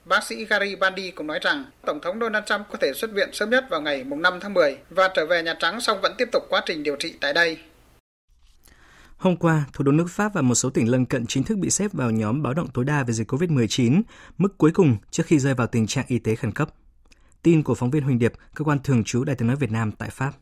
Bác 0.04 0.24
sĩ 0.24 0.44
Gary 0.44 0.76
Bandy 0.76 1.10
cũng 1.10 1.26
nói 1.26 1.38
rằng 1.42 1.64
Tổng 1.86 2.00
thống 2.02 2.20
Donald 2.20 2.44
Trump 2.46 2.66
có 2.70 2.78
thể 2.80 2.92
xuất 2.94 3.10
viện 3.12 3.28
sớm 3.32 3.50
nhất 3.50 3.64
vào 3.70 3.80
ngày 3.80 4.04
5 4.04 4.40
tháng 4.40 4.54
10 4.54 4.78
và 4.90 5.08
trở 5.14 5.26
về 5.26 5.42
Nhà 5.42 5.54
Trắng 5.58 5.80
xong 5.80 6.00
vẫn 6.02 6.14
tiếp 6.18 6.28
tục 6.32 6.42
quá 6.48 6.62
trình 6.66 6.82
điều 6.82 6.96
trị 6.96 7.14
tại 7.20 7.32
đây. 7.32 7.58
Hôm 9.16 9.36
qua, 9.36 9.64
thủ 9.72 9.84
đô 9.84 9.92
nước 9.92 10.06
Pháp 10.10 10.34
và 10.34 10.42
một 10.42 10.54
số 10.54 10.70
tỉnh 10.70 10.90
lân 10.90 11.06
cận 11.06 11.26
chính 11.26 11.44
thức 11.44 11.58
bị 11.58 11.70
xếp 11.70 11.92
vào 11.92 12.10
nhóm 12.10 12.42
báo 12.42 12.54
động 12.54 12.68
tối 12.74 12.84
đa 12.84 13.02
về 13.02 13.12
dịch 13.12 13.32
COVID-19, 13.32 14.02
mức 14.38 14.58
cuối 14.58 14.70
cùng 14.74 14.96
trước 15.10 15.26
khi 15.26 15.38
rơi 15.38 15.54
vào 15.54 15.66
tình 15.66 15.86
trạng 15.86 16.04
y 16.08 16.18
tế 16.18 16.34
khẩn 16.34 16.52
cấp. 16.52 16.70
Tin 17.42 17.62
của 17.62 17.74
phóng 17.74 17.90
viên 17.90 18.02
Huỳnh 18.02 18.18
Điệp, 18.18 18.32
cơ 18.54 18.64
quan 18.64 18.78
thường 18.84 19.04
trú 19.04 19.24
Đài 19.24 19.36
tiếng 19.36 19.48
nói 19.48 19.56
Việt 19.56 19.70
Nam 19.70 19.92
tại 19.92 20.10
Pháp. 20.10 20.32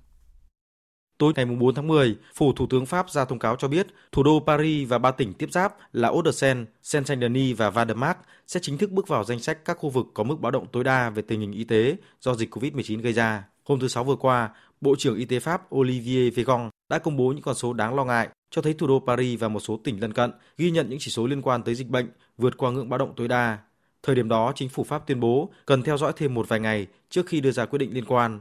Tối 1.18 1.32
ngày 1.36 1.44
4 1.44 1.74
tháng 1.74 1.86
10, 1.86 2.16
phủ 2.34 2.52
Thủ 2.52 2.66
tướng 2.66 2.86
Pháp 2.86 3.10
ra 3.10 3.24
thông 3.24 3.38
cáo 3.38 3.56
cho 3.56 3.68
biết 3.68 3.86
thủ 4.12 4.22
đô 4.22 4.42
Paris 4.46 4.88
và 4.88 4.98
ba 4.98 5.10
tỉnh 5.10 5.34
tiếp 5.34 5.52
giáp 5.52 5.76
là 5.92 6.10
Hauts-de-Seine, 6.10 6.64
Seine-Saint-Denis 6.82 7.54
và 7.56 7.70
Vaudemars 7.70 8.18
sẽ 8.46 8.60
chính 8.62 8.78
thức 8.78 8.90
bước 8.90 9.08
vào 9.08 9.24
danh 9.24 9.40
sách 9.40 9.64
các 9.64 9.78
khu 9.78 9.90
vực 9.90 10.06
có 10.14 10.24
mức 10.24 10.40
báo 10.40 10.50
động 10.50 10.66
tối 10.72 10.84
đa 10.84 11.10
về 11.10 11.22
tình 11.22 11.40
hình 11.40 11.52
y 11.52 11.64
tế 11.64 11.96
do 12.20 12.34
dịch 12.34 12.54
COVID-19 12.54 13.00
gây 13.00 13.12
ra. 13.12 13.44
Hôm 13.64 13.80
thứ 13.80 13.88
Sáu 13.88 14.04
vừa 14.04 14.16
qua, 14.16 14.50
Bộ 14.80 14.94
trưởng 14.98 15.16
Y 15.16 15.24
tế 15.24 15.40
Pháp 15.40 15.74
Olivier 15.74 16.34
Véran 16.34 16.70
đã 16.88 16.98
công 16.98 17.16
bố 17.16 17.28
những 17.28 17.42
con 17.42 17.54
số 17.54 17.72
đáng 17.72 17.94
lo 17.94 18.04
ngại 18.04 18.28
cho 18.50 18.62
thấy 18.62 18.74
thủ 18.74 18.86
đô 18.86 19.02
Paris 19.06 19.40
và 19.40 19.48
một 19.48 19.60
số 19.60 19.80
tỉnh 19.84 20.00
lân 20.00 20.12
cận 20.12 20.32
ghi 20.58 20.70
nhận 20.70 20.88
những 20.88 20.98
chỉ 20.98 21.10
số 21.10 21.26
liên 21.26 21.42
quan 21.42 21.62
tới 21.62 21.74
dịch 21.74 21.88
bệnh 21.88 22.10
vượt 22.38 22.56
qua 22.56 22.70
ngưỡng 22.70 22.88
báo 22.88 22.98
động 22.98 23.12
tối 23.16 23.28
đa. 23.28 23.58
Thời 24.02 24.14
điểm 24.14 24.28
đó, 24.28 24.52
chính 24.54 24.68
phủ 24.68 24.84
Pháp 24.84 25.06
tuyên 25.06 25.20
bố 25.20 25.50
cần 25.66 25.82
theo 25.82 25.98
dõi 25.98 26.12
thêm 26.16 26.34
một 26.34 26.48
vài 26.48 26.60
ngày 26.60 26.86
trước 27.10 27.26
khi 27.26 27.40
đưa 27.40 27.50
ra 27.50 27.64
quyết 27.66 27.78
định 27.78 27.94
liên 27.94 28.04
quan. 28.04 28.40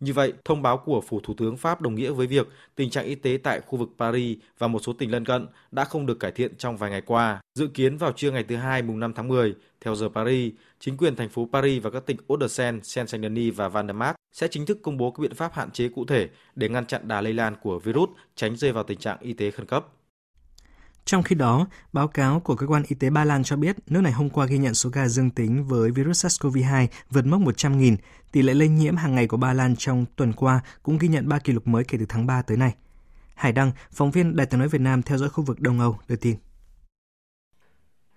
Như 0.00 0.12
vậy, 0.12 0.32
thông 0.44 0.62
báo 0.62 0.78
của 0.78 1.00
Phủ 1.00 1.20
Thủ 1.20 1.34
tướng 1.34 1.56
Pháp 1.56 1.80
đồng 1.80 1.94
nghĩa 1.94 2.10
với 2.10 2.26
việc 2.26 2.48
tình 2.74 2.90
trạng 2.90 3.04
y 3.04 3.14
tế 3.14 3.38
tại 3.42 3.60
khu 3.60 3.78
vực 3.78 3.88
Paris 3.98 4.38
và 4.58 4.66
một 4.66 4.78
số 4.78 4.92
tỉnh 4.92 5.10
lân 5.10 5.24
cận 5.24 5.46
đã 5.70 5.84
không 5.84 6.06
được 6.06 6.20
cải 6.20 6.32
thiện 6.32 6.56
trong 6.56 6.76
vài 6.76 6.90
ngày 6.90 7.00
qua. 7.00 7.40
Dự 7.54 7.66
kiến 7.66 7.96
vào 7.96 8.12
trưa 8.12 8.30
ngày 8.30 8.44
thứ 8.48 8.56
Hai 8.56 8.82
mùng 8.82 9.00
5 9.00 9.12
tháng 9.14 9.28
10, 9.28 9.54
theo 9.80 9.94
giờ 9.94 10.08
Paris, 10.08 10.52
chính 10.80 10.96
quyền 10.96 11.16
thành 11.16 11.28
phố 11.28 11.48
Paris 11.52 11.82
và 11.82 11.90
các 11.90 12.06
tỉnh 12.06 12.16
Hauts-de-Seine, 12.28 12.80
Seine-Saint-Denis 12.80 13.52
và 13.56 13.68
Val-de-Marne 13.68 14.14
sẽ 14.32 14.48
chính 14.48 14.66
thức 14.66 14.78
công 14.82 14.96
bố 14.96 15.10
các 15.10 15.20
biện 15.20 15.34
pháp 15.34 15.52
hạn 15.54 15.70
chế 15.70 15.88
cụ 15.88 16.04
thể 16.04 16.28
để 16.54 16.68
ngăn 16.68 16.86
chặn 16.86 17.08
đà 17.08 17.20
lây 17.20 17.32
lan 17.32 17.54
của 17.62 17.78
virus, 17.78 18.10
tránh 18.34 18.56
rơi 18.56 18.72
vào 18.72 18.84
tình 18.84 18.98
trạng 18.98 19.18
y 19.20 19.32
tế 19.32 19.50
khẩn 19.50 19.66
cấp. 19.66 19.86
Trong 21.06 21.22
khi 21.22 21.34
đó, 21.34 21.66
báo 21.92 22.08
cáo 22.08 22.40
của 22.40 22.54
cơ 22.56 22.66
quan 22.66 22.82
y 22.88 22.96
tế 22.96 23.10
Ba 23.10 23.24
Lan 23.24 23.44
cho 23.44 23.56
biết 23.56 23.76
nước 23.86 24.00
này 24.00 24.12
hôm 24.12 24.30
qua 24.30 24.46
ghi 24.46 24.58
nhận 24.58 24.74
số 24.74 24.90
ca 24.90 25.08
dương 25.08 25.30
tính 25.30 25.64
với 25.64 25.90
virus 25.90 26.26
SARS-CoV-2 26.26 26.86
vượt 27.10 27.26
mốc 27.26 27.40
100.000. 27.40 27.96
Tỷ 28.32 28.42
lệ 28.42 28.54
lây 28.54 28.68
nhiễm 28.68 28.96
hàng 28.96 29.14
ngày 29.14 29.26
của 29.26 29.36
Ba 29.36 29.52
Lan 29.52 29.76
trong 29.76 30.04
tuần 30.16 30.32
qua 30.32 30.60
cũng 30.82 30.98
ghi 30.98 31.08
nhận 31.08 31.28
3 31.28 31.38
kỷ 31.38 31.52
lục 31.52 31.66
mới 31.66 31.84
kể 31.84 31.98
từ 31.98 32.06
tháng 32.08 32.26
3 32.26 32.42
tới 32.42 32.56
nay. 32.56 32.74
Hải 33.34 33.52
Đăng, 33.52 33.72
phóng 33.90 34.10
viên 34.10 34.36
Đài 34.36 34.46
tiếng 34.46 34.60
nói 34.60 34.68
Việt 34.68 34.80
Nam 34.80 35.02
theo 35.02 35.18
dõi 35.18 35.28
khu 35.28 35.44
vực 35.44 35.60
Đông 35.60 35.80
Âu, 35.80 35.98
đưa 36.08 36.16
tin. 36.16 36.36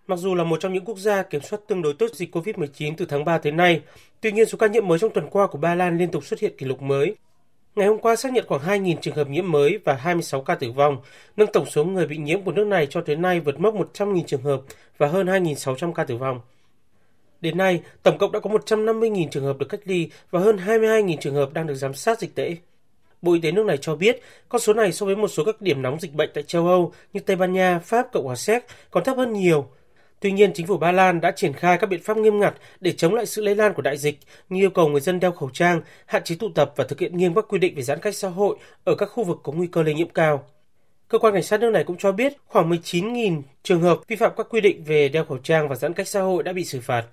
Mặc 0.08 0.20
dù 0.20 0.36
là 0.36 0.44
một 0.44 0.58
trong 0.60 0.74
những 0.74 0.86
quốc 0.86 0.98
gia 0.98 1.24
kiểm 1.24 1.42
soát 1.42 1.60
tương 1.68 1.82
đối 1.82 1.94
tốt 1.94 2.08
dịch 2.14 2.36
COVID-19 2.36 2.94
từ 2.98 3.06
tháng 3.06 3.26
3 3.26 3.38
tới 3.38 3.52
nay, 3.52 3.82
tuy 4.22 4.32
nhiên 4.32 4.46
số 4.46 4.58
ca 4.58 4.68
nhiễm 4.68 4.88
mới 4.88 5.00
trong 5.00 5.14
tuần 5.14 5.30
qua 5.32 5.48
của 5.48 5.58
Ba 5.58 5.76
Lan 5.76 5.98
liên 5.98 6.12
tục 6.12 6.26
xuất 6.26 6.40
hiện 6.40 6.58
kỷ 6.58 6.66
lục 6.66 6.82
mới, 6.82 7.16
Ngày 7.76 7.88
hôm 7.88 8.00
qua 8.00 8.16
xác 8.16 8.34
nhận 8.34 8.46
khoảng 8.48 8.62
2.000 8.62 8.96
trường 9.02 9.16
hợp 9.16 9.30
nhiễm 9.30 9.52
mới 9.52 9.80
và 9.86 9.94
26 9.94 10.42
ca 10.42 10.56
tử 10.56 10.72
vong, 10.72 10.98
nâng 11.38 11.52
tổng 11.54 11.66
số 11.66 11.84
người 11.84 12.08
bị 12.08 12.18
nhiễm 12.18 12.42
của 12.42 12.52
nước 12.52 12.68
này 12.68 12.88
cho 12.90 13.02
tới 13.02 13.16
nay 13.16 13.40
vượt 13.40 13.60
mốc 13.60 13.76
100.000 13.76 14.24
trường 14.24 14.42
hợp 14.42 14.62
và 14.98 15.08
hơn 15.08 15.28
2.600 15.28 15.94
ca 15.94 16.04
tử 16.04 16.18
vong. 16.18 16.42
Đến 17.42 17.58
nay, 17.58 17.82
tổng 18.04 18.18
cộng 18.18 18.32
đã 18.32 18.40
có 18.40 18.50
150.000 18.50 19.28
trường 19.30 19.44
hợp 19.44 19.58
được 19.58 19.66
cách 19.70 19.80
ly 19.86 20.10
và 20.32 20.40
hơn 20.40 20.58
22.000 20.58 21.18
trường 21.18 21.36
hợp 21.36 21.54
đang 21.54 21.68
được 21.68 21.76
giám 21.76 21.94
sát 21.94 22.20
dịch 22.20 22.36
tễ. 22.36 22.56
Bộ 23.22 23.34
Y 23.34 23.42
tế 23.42 23.52
nước 23.52 23.66
này 23.66 23.78
cho 23.78 23.96
biết, 23.96 24.22
con 24.50 24.62
số 24.62 24.74
này 24.74 24.92
so 24.92 25.06
với 25.06 25.16
một 25.16 25.28
số 25.28 25.44
các 25.44 25.62
điểm 25.62 25.82
nóng 25.82 26.00
dịch 26.00 26.14
bệnh 26.14 26.30
tại 26.34 26.44
châu 26.44 26.68
Âu 26.68 26.94
như 27.14 27.20
Tây 27.20 27.36
Ban 27.36 27.54
Nha, 27.54 27.80
Pháp, 27.80 28.08
Cộng 28.12 28.26
hòa 28.26 28.36
Séc 28.36 28.66
còn 28.92 29.04
thấp 29.04 29.18
hơn 29.18 29.34
nhiều 29.34 29.68
Tuy 30.20 30.32
nhiên, 30.32 30.54
chính 30.54 30.68
phủ 30.68 30.78
Ba 30.78 30.92
Lan 30.92 31.22
đã 31.22 31.32
triển 31.32 31.54
khai 31.54 31.78
các 31.78 31.88
biện 31.88 32.02
pháp 32.04 32.18
nghiêm 32.18 32.40
ngặt 32.40 32.56
để 32.80 32.92
chống 32.92 33.14
lại 33.14 33.26
sự 33.26 33.42
lây 33.42 33.56
lan 33.56 33.74
của 33.74 33.82
đại 33.82 33.98
dịch, 33.98 34.20
như 34.50 34.62
yêu 34.62 34.70
cầu 34.70 34.88
người 34.88 35.02
dân 35.02 35.20
đeo 35.20 35.32
khẩu 35.32 35.50
trang, 35.50 35.82
hạn 36.06 36.24
chế 36.24 36.36
tụ 36.36 36.50
tập 36.56 36.74
và 36.76 36.84
thực 36.84 37.00
hiện 37.00 37.18
nghiêm 37.18 37.36
các 37.36 37.46
quy 37.50 37.58
định 37.58 37.76
về 37.76 37.82
giãn 37.82 38.00
cách 38.00 38.16
xã 38.16 38.30
hội 38.30 38.58
ở 38.84 38.96
các 38.96 39.06
khu 39.06 39.24
vực 39.24 39.38
có 39.44 39.52
nguy 39.52 39.68
cơ 39.68 39.84
lây 39.84 39.94
nhiễm 39.94 40.10
cao. 40.10 40.46
Cơ 41.08 41.20
quan 41.20 41.34
cảnh 41.34 41.44
sát 41.44 41.60
nước 41.60 41.70
này 41.70 41.84
cũng 41.84 41.98
cho 41.98 42.12
biết 42.12 42.34
khoảng 42.46 42.70
19.000 42.70 43.42
trường 43.64 43.82
hợp 43.82 44.00
vi 44.08 44.16
phạm 44.16 44.32
các 44.38 44.48
quy 44.50 44.62
định 44.62 44.84
về 44.84 45.10
đeo 45.10 45.26
khẩu 45.26 45.38
trang 45.38 45.70
và 45.70 45.76
giãn 45.76 45.94
cách 45.94 46.08
xã 46.08 46.22
hội 46.22 46.44
đã 46.44 46.54
bị 46.54 46.66
xử 46.66 46.80
phạt. 46.82 47.06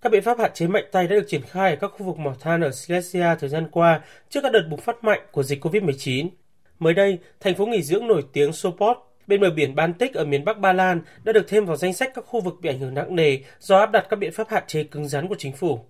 Các 0.00 0.12
biện 0.12 0.22
pháp 0.22 0.38
hạn 0.38 0.50
chế 0.54 0.66
mạnh 0.66 0.84
tay 0.92 1.06
đã 1.06 1.16
được 1.16 1.24
triển 1.28 1.42
khai 1.42 1.70
ở 1.70 1.76
các 1.76 1.88
khu 1.88 2.06
vực 2.06 2.18
mỏ 2.18 2.34
than 2.40 2.60
ở 2.60 2.70
Silesia 2.70 3.26
thời 3.40 3.48
gian 3.48 3.68
qua 3.70 4.00
trước 4.30 4.40
các 4.42 4.52
đợt 4.52 4.66
bùng 4.70 4.80
phát 4.80 5.04
mạnh 5.04 5.20
của 5.32 5.42
dịch 5.42 5.64
COVID-19. 5.64 6.28
Mới 6.78 6.94
đây, 6.94 7.18
thành 7.40 7.54
phố 7.54 7.66
nghỉ 7.66 7.82
dưỡng 7.82 8.06
nổi 8.06 8.24
tiếng 8.32 8.52
Sopot 8.52 8.96
bên 9.26 9.40
bờ 9.40 9.50
biển 9.50 9.74
Baltic 9.74 10.14
ở 10.14 10.24
miền 10.24 10.44
Bắc 10.44 10.58
Ba 10.58 10.72
Lan 10.72 11.00
đã 11.24 11.32
được 11.32 11.48
thêm 11.48 11.64
vào 11.64 11.76
danh 11.76 11.94
sách 11.94 12.10
các 12.14 12.24
khu 12.26 12.40
vực 12.40 12.54
bị 12.60 12.68
ảnh 12.68 12.78
hưởng 12.78 12.94
nặng 12.94 13.16
nề 13.16 13.38
do 13.60 13.78
áp 13.78 13.92
đặt 13.92 14.06
các 14.10 14.16
biện 14.16 14.32
pháp 14.32 14.48
hạn 14.48 14.64
chế 14.66 14.84
cứng 14.84 15.08
rắn 15.08 15.28
của 15.28 15.36
chính 15.38 15.52
phủ. 15.52 15.80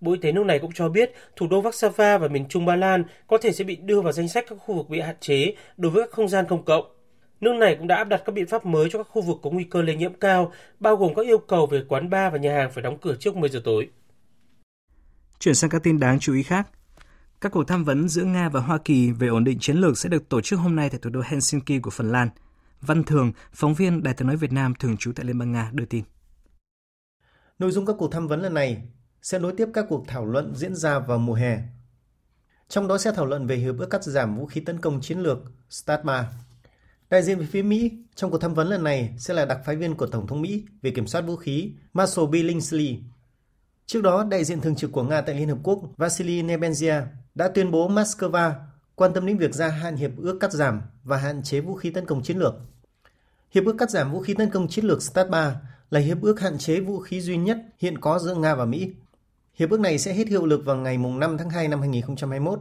Bộ 0.00 0.12
Y 0.12 0.18
tế 0.18 0.32
nước 0.32 0.46
này 0.46 0.58
cũng 0.58 0.72
cho 0.74 0.88
biết 0.88 1.12
thủ 1.36 1.46
đô 1.46 1.62
Warsaw 1.62 2.18
và 2.18 2.28
miền 2.28 2.48
trung 2.48 2.66
Ba 2.66 2.76
Lan 2.76 3.04
có 3.26 3.38
thể 3.38 3.52
sẽ 3.52 3.64
bị 3.64 3.76
đưa 3.76 4.00
vào 4.00 4.12
danh 4.12 4.28
sách 4.28 4.44
các 4.48 4.58
khu 4.58 4.74
vực 4.74 4.88
bị 4.88 5.00
hạn 5.00 5.16
chế 5.20 5.54
đối 5.76 5.92
với 5.92 6.02
các 6.02 6.10
không 6.12 6.28
gian 6.28 6.44
công 6.48 6.64
cộng. 6.64 6.84
Nước 7.40 7.52
này 7.52 7.76
cũng 7.78 7.86
đã 7.86 7.96
áp 7.96 8.04
đặt 8.04 8.22
các 8.24 8.32
biện 8.32 8.46
pháp 8.46 8.66
mới 8.66 8.88
cho 8.90 8.98
các 8.98 9.08
khu 9.10 9.22
vực 9.22 9.36
có 9.42 9.50
nguy 9.50 9.64
cơ 9.64 9.82
lây 9.82 9.96
nhiễm 9.96 10.12
cao, 10.14 10.52
bao 10.80 10.96
gồm 10.96 11.14
các 11.14 11.26
yêu 11.26 11.38
cầu 11.38 11.66
về 11.66 11.82
quán 11.88 12.10
bar 12.10 12.32
và 12.32 12.38
nhà 12.38 12.54
hàng 12.54 12.70
phải 12.72 12.82
đóng 12.82 12.98
cửa 12.98 13.16
trước 13.20 13.36
10 13.36 13.50
giờ 13.50 13.60
tối. 13.64 13.88
Chuyển 15.38 15.54
sang 15.54 15.70
các 15.70 15.82
tin 15.82 15.98
đáng 15.98 16.18
chú 16.18 16.34
ý 16.34 16.42
khác. 16.42 16.68
Các 17.40 17.52
cuộc 17.52 17.64
tham 17.64 17.84
vấn 17.84 18.08
giữa 18.08 18.24
Nga 18.24 18.48
và 18.48 18.60
Hoa 18.60 18.78
Kỳ 18.78 19.10
về 19.10 19.28
ổn 19.28 19.44
định 19.44 19.58
chiến 19.58 19.76
lược 19.76 19.98
sẽ 19.98 20.08
được 20.08 20.28
tổ 20.28 20.40
chức 20.40 20.58
hôm 20.58 20.76
nay 20.76 20.90
tại 20.90 20.98
thủ 21.02 21.10
đô 21.10 21.20
Helsinki 21.24 21.82
của 21.82 21.90
Phần 21.90 22.12
Lan. 22.12 22.28
Văn 22.82 23.04
Thường, 23.04 23.32
phóng 23.52 23.74
viên 23.74 24.02
Đài 24.02 24.14
tiếng 24.14 24.26
nói 24.28 24.36
Việt 24.36 24.52
Nam 24.52 24.74
thường 24.80 24.96
trú 24.96 25.12
tại 25.12 25.26
Liên 25.26 25.38
bang 25.38 25.52
Nga 25.52 25.70
đưa 25.72 25.84
tin. 25.84 26.04
Nội 27.58 27.70
dung 27.70 27.86
các 27.86 27.96
cuộc 27.98 28.12
tham 28.12 28.28
vấn 28.28 28.42
lần 28.42 28.54
này 28.54 28.82
sẽ 29.22 29.38
nối 29.38 29.54
tiếp 29.56 29.68
các 29.74 29.86
cuộc 29.88 30.04
thảo 30.08 30.26
luận 30.26 30.54
diễn 30.54 30.74
ra 30.74 30.98
vào 30.98 31.18
mùa 31.18 31.34
hè. 31.34 31.58
Trong 32.68 32.88
đó 32.88 32.98
sẽ 32.98 33.12
thảo 33.12 33.26
luận 33.26 33.46
về 33.46 33.56
hiệp 33.56 33.78
ước 33.78 33.90
cắt 33.90 34.04
giảm 34.04 34.36
vũ 34.36 34.46
khí 34.46 34.60
tấn 34.60 34.80
công 34.80 35.00
chiến 35.00 35.18
lược 35.18 35.38
STARTMA. 35.70 36.32
Đại 37.10 37.22
diện 37.22 37.38
về 37.38 37.46
phía 37.46 37.62
Mỹ 37.62 37.90
trong 38.14 38.30
cuộc 38.30 38.38
tham 38.38 38.54
vấn 38.54 38.68
lần 38.68 38.84
này 38.84 39.14
sẽ 39.18 39.34
là 39.34 39.44
đặc 39.44 39.58
phái 39.64 39.76
viên 39.76 39.94
của 39.94 40.06
Tổng 40.06 40.26
thống 40.26 40.42
Mỹ 40.42 40.64
về 40.82 40.90
kiểm 40.90 41.06
soát 41.06 41.20
vũ 41.20 41.36
khí 41.36 41.72
Marshall 41.92 42.28
Billingsley. 42.28 43.02
Trước 43.86 44.02
đó, 44.02 44.24
đại 44.24 44.44
diện 44.44 44.60
thường 44.60 44.76
trực 44.76 44.92
của 44.92 45.02
Nga 45.02 45.20
tại 45.20 45.34
Liên 45.34 45.48
Hợp 45.48 45.58
Quốc 45.62 45.82
Vasily 45.96 46.42
Nebenzia 46.42 47.02
đã 47.34 47.48
tuyên 47.48 47.70
bố 47.70 47.88
Moscow 47.88 48.52
quan 48.94 49.12
tâm 49.14 49.26
đến 49.26 49.38
việc 49.38 49.54
gia 49.54 49.68
hạn 49.68 49.96
hiệp 49.96 50.10
ước 50.16 50.38
cắt 50.40 50.52
giảm 50.52 50.80
và 51.04 51.16
hạn 51.16 51.42
chế 51.42 51.60
vũ 51.60 51.74
khí 51.74 51.90
tấn 51.90 52.06
công 52.06 52.22
chiến 52.22 52.38
lược. 52.38 52.54
Hiệp 53.54 53.64
ước 53.64 53.74
cắt 53.78 53.90
giảm 53.90 54.12
vũ 54.12 54.20
khí 54.20 54.34
tấn 54.34 54.50
công 54.50 54.68
chiến 54.68 54.84
lược 54.84 55.02
START 55.02 55.30
3 55.30 55.60
là 55.90 56.00
hiệp 56.00 56.22
ước 56.22 56.40
hạn 56.40 56.58
chế 56.58 56.80
vũ 56.80 56.98
khí 56.98 57.20
duy 57.20 57.36
nhất 57.36 57.58
hiện 57.78 57.98
có 57.98 58.18
giữa 58.18 58.34
Nga 58.34 58.54
và 58.54 58.64
Mỹ. 58.64 58.92
Hiệp 59.54 59.70
ước 59.70 59.80
này 59.80 59.98
sẽ 59.98 60.14
hết 60.14 60.28
hiệu 60.28 60.46
lực 60.46 60.64
vào 60.64 60.76
ngày 60.76 60.98
5 60.98 61.38
tháng 61.38 61.50
2 61.50 61.68
năm 61.68 61.80
2021. 61.80 62.60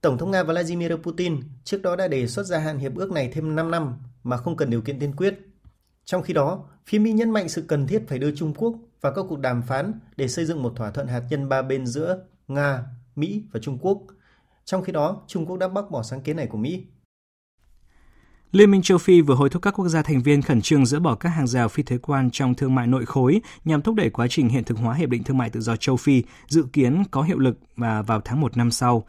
Tổng 0.00 0.18
thống 0.18 0.30
Nga 0.30 0.42
Vladimir 0.42 0.92
Putin 1.02 1.40
trước 1.64 1.82
đó 1.82 1.96
đã 1.96 2.08
đề 2.08 2.26
xuất 2.26 2.46
gia 2.46 2.58
hạn 2.58 2.78
hiệp 2.78 2.96
ước 2.96 3.12
này 3.12 3.30
thêm 3.32 3.56
5 3.56 3.70
năm 3.70 3.98
mà 4.24 4.36
không 4.36 4.56
cần 4.56 4.70
điều 4.70 4.80
kiện 4.80 4.98
tiên 4.98 5.16
quyết. 5.16 5.38
Trong 6.04 6.22
khi 6.22 6.34
đó, 6.34 6.64
phía 6.86 6.98
Mỹ 6.98 7.12
nhấn 7.12 7.30
mạnh 7.30 7.48
sự 7.48 7.64
cần 7.68 7.86
thiết 7.86 8.02
phải 8.08 8.18
đưa 8.18 8.36
Trung 8.36 8.54
Quốc 8.54 8.74
vào 9.00 9.12
các 9.16 9.24
cuộc 9.28 9.38
đàm 9.38 9.62
phán 9.62 9.92
để 10.16 10.28
xây 10.28 10.44
dựng 10.44 10.62
một 10.62 10.72
thỏa 10.76 10.90
thuận 10.90 11.06
hạt 11.06 11.22
nhân 11.30 11.48
ba 11.48 11.62
bên 11.62 11.86
giữa 11.86 12.24
Nga, 12.48 12.84
Mỹ 13.16 13.44
và 13.52 13.60
Trung 13.60 13.78
Quốc. 13.80 13.98
Trong 14.64 14.82
khi 14.82 14.92
đó, 14.92 15.22
Trung 15.26 15.46
Quốc 15.46 15.56
đã 15.56 15.68
bác 15.68 15.90
bỏ 15.90 16.02
sáng 16.02 16.20
kiến 16.20 16.36
này 16.36 16.46
của 16.46 16.58
Mỹ. 16.58 16.86
Liên 18.52 18.70
minh 18.70 18.82
châu 18.82 18.98
Phi 18.98 19.20
vừa 19.20 19.34
hối 19.34 19.50
thúc 19.50 19.62
các 19.62 19.70
quốc 19.70 19.88
gia 19.88 20.02
thành 20.02 20.22
viên 20.22 20.42
khẩn 20.42 20.60
trương 20.60 20.86
dỡ 20.86 21.00
bỏ 21.00 21.14
các 21.14 21.28
hàng 21.28 21.46
rào 21.46 21.68
phi 21.68 21.82
thuế 21.82 21.98
quan 21.98 22.30
trong 22.30 22.54
thương 22.54 22.74
mại 22.74 22.86
nội 22.86 23.06
khối 23.06 23.40
nhằm 23.64 23.82
thúc 23.82 23.94
đẩy 23.94 24.10
quá 24.10 24.26
trình 24.30 24.48
hiện 24.48 24.64
thực 24.64 24.78
hóa 24.78 24.94
Hiệp 24.94 25.08
định 25.08 25.24
Thương 25.24 25.38
mại 25.38 25.50
Tự 25.50 25.60
do 25.60 25.76
châu 25.76 25.96
Phi 25.96 26.22
dự 26.48 26.66
kiến 26.72 27.02
có 27.10 27.22
hiệu 27.22 27.38
lực 27.38 27.58
và 27.76 28.02
vào 28.02 28.20
tháng 28.20 28.40
1 28.40 28.56
năm 28.56 28.70
sau. 28.70 29.04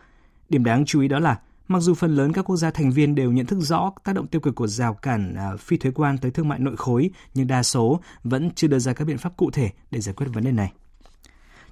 Điểm 0.49 0.63
đáng 0.63 0.85
chú 0.85 1.01
ý 1.01 1.07
đó 1.07 1.19
là, 1.19 1.39
mặc 1.67 1.79
dù 1.79 1.93
phần 1.93 2.15
lớn 2.15 2.33
các 2.33 2.41
quốc 2.41 2.55
gia 2.55 2.71
thành 2.71 2.91
viên 2.91 3.15
đều 3.15 3.31
nhận 3.31 3.45
thức 3.45 3.59
rõ 3.59 3.91
tác 4.03 4.15
động 4.15 4.27
tiêu 4.27 4.41
cực 4.41 4.55
của 4.55 4.67
rào 4.67 4.93
cản 4.93 5.35
à, 5.35 5.51
phi 5.59 5.77
thuế 5.77 5.91
quan 5.91 6.17
tới 6.17 6.31
thương 6.31 6.47
mại 6.47 6.59
nội 6.59 6.77
khối, 6.77 7.09
nhưng 7.33 7.47
đa 7.47 7.63
số 7.63 7.99
vẫn 8.23 8.49
chưa 8.55 8.67
đưa 8.67 8.79
ra 8.79 8.93
các 8.93 9.05
biện 9.05 9.17
pháp 9.17 9.37
cụ 9.37 9.51
thể 9.51 9.69
để 9.91 9.99
giải 9.99 10.15
quyết 10.17 10.27
vấn 10.33 10.43
đề 10.43 10.51
này. 10.51 10.71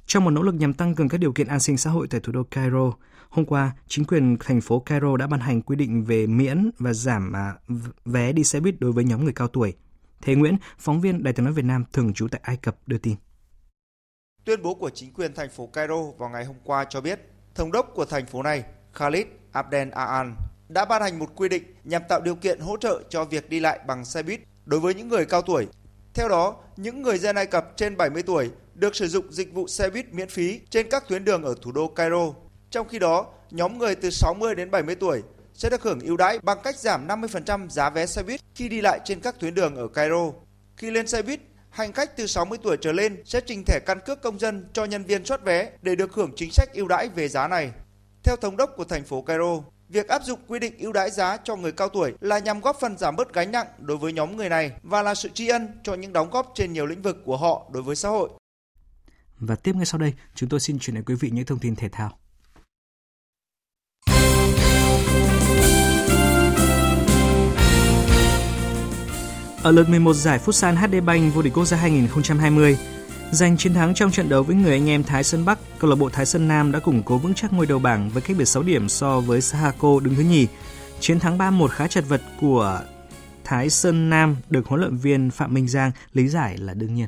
Trong 0.05 0.23
một 0.23 0.31
nỗ 0.31 0.41
lực 0.41 0.55
nhằm 0.55 0.73
tăng 0.73 0.95
cường 0.95 1.09
các 1.09 1.17
điều 1.17 1.31
kiện 1.31 1.47
an 1.47 1.59
sinh 1.59 1.77
xã 1.77 1.89
hội 1.89 2.07
tại 2.07 2.19
thủ 2.19 2.31
đô 2.31 2.43
Cairo, 2.43 2.91
hôm 3.29 3.45
qua, 3.45 3.71
chính 3.87 4.05
quyền 4.05 4.37
thành 4.39 4.61
phố 4.61 4.79
Cairo 4.79 5.17
đã 5.17 5.27
ban 5.27 5.39
hành 5.39 5.61
quy 5.61 5.75
định 5.75 6.03
về 6.03 6.27
miễn 6.27 6.71
và 6.79 6.93
giảm 6.93 7.35
à, 7.35 7.53
vé 8.05 8.31
đi 8.31 8.43
xe 8.43 8.59
buýt 8.59 8.75
đối 8.79 8.91
với 8.91 9.03
nhóm 9.03 9.23
người 9.23 9.33
cao 9.33 9.47
tuổi. 9.47 9.73
Thế 10.21 10.35
Nguyễn, 10.35 10.57
phóng 10.77 11.01
viên 11.01 11.23
Đài 11.23 11.33
tiếng 11.33 11.45
nói 11.45 11.53
Việt 11.53 11.65
Nam 11.65 11.83
thường 11.93 12.13
trú 12.13 12.27
tại 12.27 12.41
Ai 12.43 12.57
Cập 12.57 12.77
đưa 12.87 12.97
tin. 12.97 13.15
Tuyên 14.45 14.61
bố 14.63 14.73
của 14.73 14.89
chính 14.89 15.13
quyền 15.13 15.33
thành 15.33 15.49
phố 15.49 15.67
Cairo 15.67 16.03
vào 16.17 16.29
ngày 16.29 16.45
hôm 16.45 16.55
qua 16.63 16.85
cho 16.89 17.01
biết, 17.01 17.19
thống 17.55 17.71
đốc 17.71 17.91
của 17.95 18.05
thành 18.05 18.25
phố 18.25 18.43
này, 18.43 18.63
Khalid 18.93 19.25
Abdel 19.51 19.89
Aan, 19.91 20.35
đã 20.69 20.85
ban 20.85 21.01
hành 21.01 21.19
một 21.19 21.35
quy 21.35 21.49
định 21.49 21.63
nhằm 21.83 22.01
tạo 22.09 22.21
điều 22.21 22.35
kiện 22.35 22.59
hỗ 22.59 22.77
trợ 22.77 23.03
cho 23.09 23.25
việc 23.25 23.49
đi 23.49 23.59
lại 23.59 23.79
bằng 23.87 24.05
xe 24.05 24.23
buýt 24.23 24.39
đối 24.65 24.79
với 24.79 24.93
những 24.93 25.07
người 25.07 25.25
cao 25.25 25.41
tuổi. 25.41 25.67
Theo 26.13 26.29
đó, 26.29 26.55
những 26.77 27.01
người 27.01 27.17
dân 27.17 27.35
Ai 27.35 27.45
Cập 27.45 27.73
trên 27.75 27.97
70 27.97 28.23
tuổi 28.23 28.51
được 28.75 28.95
sử 28.95 29.07
dụng 29.07 29.31
dịch 29.31 29.53
vụ 29.53 29.67
xe 29.67 29.89
buýt 29.89 30.13
miễn 30.13 30.29
phí 30.29 30.61
trên 30.69 30.87
các 30.89 31.07
tuyến 31.07 31.25
đường 31.25 31.43
ở 31.43 31.55
thủ 31.61 31.71
đô 31.71 31.87
Cairo. 31.87 32.33
Trong 32.71 32.87
khi 32.87 32.99
đó, 32.99 33.25
nhóm 33.51 33.77
người 33.77 33.95
từ 33.95 34.09
60 34.09 34.55
đến 34.55 34.71
70 34.71 34.95
tuổi 34.95 35.21
sẽ 35.53 35.69
được 35.69 35.83
hưởng 35.83 35.99
ưu 35.99 36.17
đãi 36.17 36.39
bằng 36.39 36.57
cách 36.63 36.77
giảm 36.77 37.07
50% 37.07 37.69
giá 37.69 37.89
vé 37.89 38.05
xe 38.05 38.23
buýt 38.23 38.41
khi 38.55 38.69
đi 38.69 38.81
lại 38.81 38.99
trên 39.05 39.19
các 39.19 39.39
tuyến 39.39 39.53
đường 39.53 39.75
ở 39.75 39.87
Cairo. 39.87 40.31
Khi 40.77 40.91
lên 40.91 41.07
xe 41.07 41.21
buýt, 41.21 41.39
hành 41.69 41.93
khách 41.93 42.17
từ 42.17 42.27
60 42.27 42.59
tuổi 42.63 42.77
trở 42.81 42.91
lên 42.91 43.23
sẽ 43.25 43.41
trình 43.45 43.63
thẻ 43.65 43.79
căn 43.85 43.99
cước 44.05 44.21
công 44.21 44.39
dân 44.39 44.69
cho 44.73 44.85
nhân 44.85 45.03
viên 45.03 45.25
soát 45.25 45.43
vé 45.43 45.71
để 45.81 45.95
được 45.95 46.13
hưởng 46.13 46.31
chính 46.35 46.51
sách 46.51 46.73
ưu 46.73 46.87
đãi 46.87 47.09
về 47.09 47.27
giá 47.27 47.47
này. 47.47 47.71
Theo 48.23 48.35
thống 48.35 48.57
đốc 48.57 48.73
của 48.77 48.83
thành 48.83 49.03
phố 49.03 49.21
Cairo, 49.21 49.61
việc 49.89 50.07
áp 50.07 50.23
dụng 50.23 50.39
quy 50.47 50.59
định 50.59 50.77
ưu 50.77 50.93
đãi 50.93 51.11
giá 51.11 51.37
cho 51.43 51.55
người 51.55 51.71
cao 51.71 51.89
tuổi 51.89 52.13
là 52.21 52.39
nhằm 52.39 52.61
góp 52.61 52.79
phần 52.79 52.97
giảm 52.97 53.15
bớt 53.15 53.33
gánh 53.33 53.51
nặng 53.51 53.67
đối 53.77 53.97
với 53.97 54.13
nhóm 54.13 54.37
người 54.37 54.49
này 54.49 54.71
và 54.83 55.01
là 55.01 55.15
sự 55.15 55.29
tri 55.33 55.47
ân 55.47 55.67
cho 55.83 55.93
những 55.93 56.13
đóng 56.13 56.29
góp 56.29 56.51
trên 56.55 56.73
nhiều 56.73 56.85
lĩnh 56.85 57.01
vực 57.01 57.17
của 57.25 57.37
họ 57.37 57.69
đối 57.71 57.83
với 57.83 57.95
xã 57.95 58.09
hội. 58.09 58.29
Và 59.39 59.55
tiếp 59.55 59.75
ngay 59.75 59.85
sau 59.85 59.99
đây, 59.99 60.13
chúng 60.35 60.49
tôi 60.49 60.59
xin 60.59 60.79
chuyển 60.79 60.95
đến 60.95 61.03
quý 61.03 61.15
vị 61.19 61.29
những 61.33 61.45
thông 61.45 61.59
tin 61.59 61.75
thể 61.75 61.89
thao. 61.89 62.19
Ở 69.67 69.71
lượt 69.71 69.89
11 69.89 70.13
giải 70.13 70.39
Futsal 70.45 70.75
HD 70.75 71.05
Bank 71.05 71.33
vô 71.33 71.41
địch 71.41 71.53
quốc 71.53 71.65
gia 71.65 71.77
2020, 71.77 72.77
giành 73.31 73.57
chiến 73.57 73.73
thắng 73.73 73.93
trong 73.93 74.11
trận 74.11 74.29
đấu 74.29 74.43
với 74.43 74.55
người 74.55 74.71
anh 74.71 74.89
em 74.89 75.03
Thái 75.03 75.23
Sơn 75.23 75.45
Bắc, 75.45 75.59
câu 75.79 75.89
lạc 75.89 75.95
bộ 75.95 76.09
Thái 76.09 76.25
Sơn 76.25 76.47
Nam 76.47 76.71
đã 76.71 76.79
củng 76.79 77.03
cố 77.03 77.17
vững 77.17 77.33
chắc 77.33 77.53
ngôi 77.53 77.65
đầu 77.65 77.79
bảng 77.79 78.09
với 78.09 78.21
cách 78.21 78.37
biệt 78.39 78.45
6 78.45 78.63
điểm 78.63 78.89
so 78.89 79.19
với 79.19 79.41
Sahako 79.41 79.99
đứng 79.99 80.15
thứ 80.15 80.23
nhì. 80.23 80.47
Chiến 80.99 81.19
thắng 81.19 81.37
3-1 81.37 81.67
khá 81.67 81.87
chật 81.87 82.03
vật 82.07 82.21
của 82.41 82.81
Thái 83.43 83.69
Sơn 83.69 84.09
Nam 84.09 84.35
được 84.49 84.67
huấn 84.67 84.81
luyện 84.81 84.97
viên 84.97 85.31
Phạm 85.31 85.53
Minh 85.53 85.67
Giang 85.67 85.91
lý 86.13 86.27
giải 86.27 86.57
là 86.57 86.73
đương 86.73 86.95
nhiên. 86.95 87.07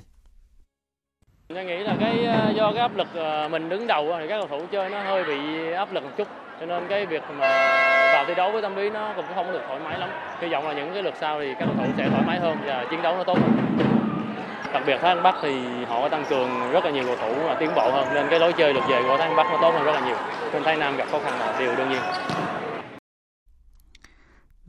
Tôi 1.56 1.66
nghĩ 1.66 1.78
là 1.78 1.94
cái 2.00 2.26
ờ, 2.26 2.52
do 2.56 2.72
cái 2.72 2.82
áp 2.82 2.98
lực 2.98 3.08
ờ, 3.16 3.48
mình 3.52 3.70
đứng 3.70 3.88
đầu 3.88 4.16
thì 4.20 4.28
các 4.28 4.38
cầu 4.38 4.48
thủ 4.48 4.66
chơi 4.72 4.90
nó 4.90 5.02
hơi 5.04 5.24
bị 5.24 5.72
áp 5.72 5.94
lực 5.94 6.04
một 6.04 6.10
chút. 6.18 6.28
Cho 6.60 6.66
nên 6.66 6.88
cái 6.88 7.06
việc 7.06 7.24
mà 7.38 7.48
vào 8.14 8.26
thi 8.26 8.36
đấu 8.36 8.52
với 8.52 8.62
tâm 8.62 8.76
lý 8.76 8.90
nó 8.90 9.14
cũng 9.16 9.26
không 9.36 9.52
được 9.52 9.62
thoải 9.68 9.80
mái 9.86 10.00
lắm. 10.00 10.10
Hy 10.42 10.48
vọng 10.48 10.68
là 10.68 10.74
những 10.74 10.94
cái 10.94 11.04
lượt 11.04 11.14
sau 11.20 11.40
thì 11.40 11.54
các 11.60 11.66
cầu 11.66 11.76
thủ 11.78 11.92
sẽ 11.98 12.10
thoải 12.10 12.24
mái 12.28 12.40
hơn 12.40 12.58
và 12.66 12.86
chiến 12.92 13.02
đấu 13.02 13.18
nó 13.18 13.24
tốt 13.24 13.38
hơn. 13.42 13.52
Đặc 14.74 14.84
biệt 14.86 14.98
Thái 15.02 15.12
Anh 15.12 15.24
Bắc 15.24 15.36
thì 15.42 15.62
họ 15.90 16.02
có 16.02 16.10
tăng 16.10 16.26
cường 16.30 16.72
rất 16.72 16.86
là 16.86 16.92
nhiều 16.92 17.04
cầu 17.06 17.16
thủ 17.16 17.34
và 17.48 17.54
tiến 17.54 17.70
bộ 17.76 17.92
hơn. 17.92 18.08
Nên 18.14 18.28
cái 18.30 18.40
lối 18.40 18.54
chơi 18.54 18.74
lượt 18.74 18.84
về 18.90 19.02
của 19.08 19.18
Thái 19.18 19.28
Anh 19.28 19.36
Bắc 19.36 19.48
nó 19.52 19.58
tốt 19.62 19.72
hơn 19.74 19.84
rất 19.84 19.92
là 19.92 20.02
nhiều. 20.08 20.18
Nên 20.54 20.64
Thái 20.64 20.76
Nam 20.76 20.98
gặp 20.98 21.08
khó 21.12 21.20
khăn 21.20 21.34
là 21.40 21.54
điều 21.60 21.76
đương 21.76 21.90
nhiên. 21.90 22.02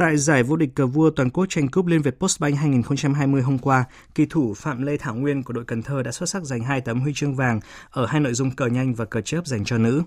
Tại 0.00 0.16
giải 0.16 0.42
vô 0.42 0.56
địch 0.56 0.70
cờ 0.74 0.86
vua 0.86 1.10
toàn 1.10 1.30
quốc 1.30 1.46
tranh 1.48 1.68
cúp 1.68 1.86
Liên 1.86 2.02
Việt 2.02 2.18
Postbank 2.20 2.56
2020 2.56 3.42
hôm 3.42 3.58
qua, 3.58 3.84
kỳ 4.14 4.26
thủ 4.26 4.54
Phạm 4.54 4.82
Lê 4.82 4.96
Thảo 4.96 5.14
Nguyên 5.14 5.42
của 5.42 5.52
đội 5.52 5.64
Cần 5.64 5.82
Thơ 5.82 6.02
đã 6.02 6.12
xuất 6.12 6.28
sắc 6.28 6.44
giành 6.44 6.64
hai 6.64 6.80
tấm 6.80 7.00
huy 7.00 7.12
chương 7.14 7.34
vàng 7.34 7.60
ở 7.90 8.06
hai 8.06 8.20
nội 8.20 8.34
dung 8.34 8.50
cờ 8.50 8.66
nhanh 8.66 8.94
và 8.94 9.04
cờ 9.04 9.20
chớp 9.20 9.46
dành 9.46 9.64
cho 9.64 9.78
nữ. 9.78 10.02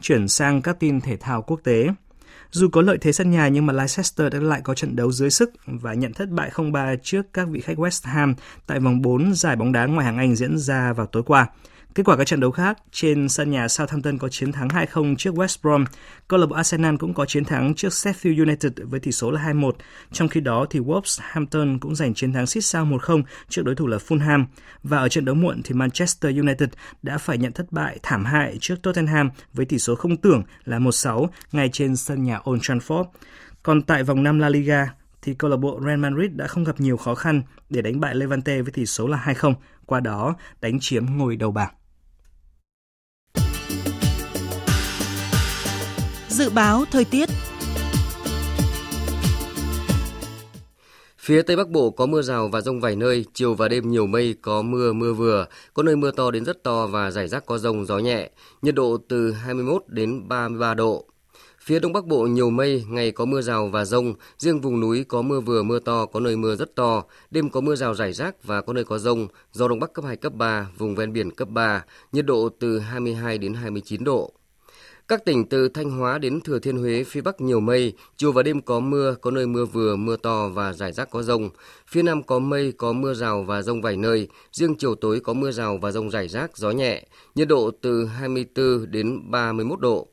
Chuyển 0.00 0.28
sang 0.28 0.62
các 0.62 0.80
tin 0.80 1.00
thể 1.00 1.16
thao 1.16 1.42
quốc 1.42 1.60
tế. 1.64 1.88
Dù 2.50 2.68
có 2.68 2.82
lợi 2.82 2.98
thế 3.00 3.12
sân 3.12 3.30
nhà 3.30 3.48
nhưng 3.48 3.66
mà 3.66 3.72
Leicester 3.72 4.32
đã 4.32 4.38
lại 4.40 4.60
có 4.64 4.74
trận 4.74 4.96
đấu 4.96 5.12
dưới 5.12 5.30
sức 5.30 5.52
và 5.66 5.94
nhận 5.94 6.12
thất 6.12 6.30
bại 6.30 6.50
0-3 6.54 6.96
trước 7.02 7.26
các 7.32 7.48
vị 7.48 7.60
khách 7.60 7.78
West 7.78 8.10
Ham 8.10 8.34
tại 8.66 8.80
vòng 8.80 9.02
4 9.02 9.34
giải 9.34 9.56
bóng 9.56 9.72
đá 9.72 9.86
ngoại 9.86 10.06
hạng 10.06 10.18
Anh 10.18 10.36
diễn 10.36 10.58
ra 10.58 10.92
vào 10.92 11.06
tối 11.06 11.22
qua. 11.22 11.46
Kết 11.94 12.02
quả 12.06 12.16
các 12.16 12.26
trận 12.26 12.40
đấu 12.40 12.50
khác, 12.50 12.78
trên 12.92 13.28
sân 13.28 13.50
nhà 13.50 13.68
Southampton 13.68 14.18
có 14.18 14.28
chiến 14.28 14.52
thắng 14.52 14.68
2-0 14.68 15.16
trước 15.16 15.34
West 15.34 15.56
Brom, 15.62 15.84
câu 16.28 16.40
lạc 16.40 16.46
bộ 16.46 16.56
Arsenal 16.56 16.96
cũng 16.96 17.14
có 17.14 17.26
chiến 17.26 17.44
thắng 17.44 17.74
trước 17.74 17.88
Sheffield 17.88 18.38
United 18.38 18.72
với 18.76 19.00
tỷ 19.00 19.12
số 19.12 19.30
là 19.30 19.52
2-1. 19.52 19.70
Trong 20.12 20.28
khi 20.28 20.40
đó 20.40 20.66
thì 20.70 20.80
Wolverhampton 20.80 21.78
cũng 21.78 21.94
giành 21.94 22.14
chiến 22.14 22.32
thắng 22.32 22.46
xít 22.46 22.60
sao 22.60 22.86
1-0 22.86 23.22
trước 23.48 23.64
đối 23.64 23.74
thủ 23.74 23.86
là 23.86 23.98
Fulham. 24.08 24.44
Và 24.82 24.98
ở 24.98 25.08
trận 25.08 25.24
đấu 25.24 25.34
muộn 25.34 25.60
thì 25.64 25.74
Manchester 25.74 26.36
United 26.38 26.68
đã 27.02 27.18
phải 27.18 27.38
nhận 27.38 27.52
thất 27.52 27.72
bại 27.72 27.98
thảm 28.02 28.24
hại 28.24 28.58
trước 28.60 28.82
Tottenham 28.82 29.30
với 29.52 29.66
tỷ 29.66 29.78
số 29.78 29.94
không 29.94 30.16
tưởng 30.16 30.42
là 30.64 30.78
1-6 30.78 31.26
ngay 31.52 31.68
trên 31.72 31.96
sân 31.96 32.24
nhà 32.24 32.40
Old 32.50 32.62
Trafford. 32.62 33.04
Còn 33.62 33.82
tại 33.82 34.04
vòng 34.04 34.22
5 34.22 34.38
La 34.38 34.48
Liga, 34.48 34.86
thì 35.22 35.34
câu 35.34 35.50
lạc 35.50 35.56
bộ 35.56 35.80
Real 35.86 35.98
Madrid 35.98 36.30
đã 36.32 36.46
không 36.46 36.64
gặp 36.64 36.80
nhiều 36.80 36.96
khó 36.96 37.14
khăn 37.14 37.42
để 37.70 37.82
đánh 37.82 38.00
bại 38.00 38.14
Levante 38.14 38.62
với 38.62 38.72
tỷ 38.72 38.86
số 38.86 39.06
là 39.06 39.22
2-0, 39.24 39.54
qua 39.86 40.00
đó 40.00 40.34
đánh 40.60 40.80
chiếm 40.80 41.06
ngôi 41.16 41.36
đầu 41.36 41.50
bảng. 41.50 41.74
Dự 46.32 46.50
báo 46.50 46.84
thời 46.90 47.04
tiết 47.04 47.28
Phía 51.18 51.42
Tây 51.42 51.56
Bắc 51.56 51.68
Bộ 51.68 51.90
có 51.90 52.06
mưa 52.06 52.22
rào 52.22 52.48
và 52.48 52.60
rông 52.60 52.80
vài 52.80 52.96
nơi, 52.96 53.24
chiều 53.34 53.54
và 53.54 53.68
đêm 53.68 53.90
nhiều 53.90 54.06
mây, 54.06 54.34
có 54.42 54.62
mưa 54.62 54.92
mưa 54.92 55.12
vừa, 55.12 55.46
có 55.74 55.82
nơi 55.82 55.96
mưa 55.96 56.10
to 56.10 56.30
đến 56.30 56.44
rất 56.44 56.62
to 56.62 56.86
và 56.86 57.10
rải 57.10 57.28
rác 57.28 57.46
có 57.46 57.58
rông 57.58 57.86
gió 57.86 57.98
nhẹ, 57.98 58.30
nhiệt 58.62 58.74
độ 58.74 58.98
từ 59.08 59.32
21 59.32 59.84
đến 59.86 60.28
33 60.28 60.74
độ. 60.74 61.04
Phía 61.60 61.78
Đông 61.78 61.92
Bắc 61.92 62.06
Bộ 62.06 62.22
nhiều 62.22 62.50
mây, 62.50 62.84
ngày 62.88 63.10
có 63.10 63.24
mưa 63.24 63.40
rào 63.42 63.68
và 63.68 63.84
rông, 63.84 64.14
riêng 64.38 64.60
vùng 64.60 64.80
núi 64.80 65.04
có 65.08 65.22
mưa 65.22 65.40
vừa 65.40 65.62
mưa 65.62 65.78
to, 65.78 66.06
có 66.06 66.20
nơi 66.20 66.36
mưa 66.36 66.56
rất 66.56 66.76
to, 66.76 67.02
đêm 67.30 67.50
có 67.50 67.60
mưa 67.60 67.74
rào 67.74 67.94
rải 67.94 68.12
rác 68.12 68.44
và 68.44 68.60
có 68.60 68.72
nơi 68.72 68.84
có 68.84 68.98
rông, 68.98 69.28
gió 69.52 69.68
Đông 69.68 69.80
Bắc 69.80 69.92
cấp 69.92 70.04
2, 70.04 70.16
cấp 70.16 70.32
3, 70.34 70.68
vùng 70.78 70.94
ven 70.94 71.12
biển 71.12 71.30
cấp 71.30 71.48
3, 71.48 71.84
nhiệt 72.12 72.26
độ 72.26 72.48
từ 72.60 72.78
22 72.78 73.38
đến 73.38 73.54
29 73.54 74.04
độ. 74.04 74.32
Các 75.08 75.24
tỉnh 75.24 75.48
từ 75.48 75.68
Thanh 75.68 75.90
Hóa 75.90 76.18
đến 76.18 76.40
Thừa 76.40 76.58
Thiên 76.58 76.76
Huế 76.76 77.04
phía 77.04 77.20
Bắc 77.20 77.40
nhiều 77.40 77.60
mây, 77.60 77.92
chiều 78.16 78.32
và 78.32 78.42
đêm 78.42 78.60
có 78.60 78.80
mưa, 78.80 79.14
có 79.20 79.30
nơi 79.30 79.46
mưa 79.46 79.64
vừa, 79.64 79.96
mưa 79.96 80.16
to 80.16 80.48
và 80.48 80.72
rải 80.72 80.92
rác 80.92 81.10
có 81.10 81.22
rông. 81.22 81.50
Phía 81.86 82.02
Nam 82.02 82.22
có 82.22 82.38
mây, 82.38 82.72
có 82.72 82.92
mưa 82.92 83.14
rào 83.14 83.42
và 83.42 83.62
rông 83.62 83.82
vài 83.82 83.96
nơi, 83.96 84.28
riêng 84.52 84.76
chiều 84.78 84.94
tối 84.94 85.20
có 85.20 85.32
mưa 85.32 85.50
rào 85.50 85.78
và 85.82 85.90
rông 85.90 86.10
rải 86.10 86.28
rác, 86.28 86.56
gió 86.56 86.70
nhẹ, 86.70 87.06
nhiệt 87.34 87.48
độ 87.48 87.70
từ 87.80 88.06
24 88.06 88.90
đến 88.90 89.30
31 89.30 89.80
độ. 89.80 90.08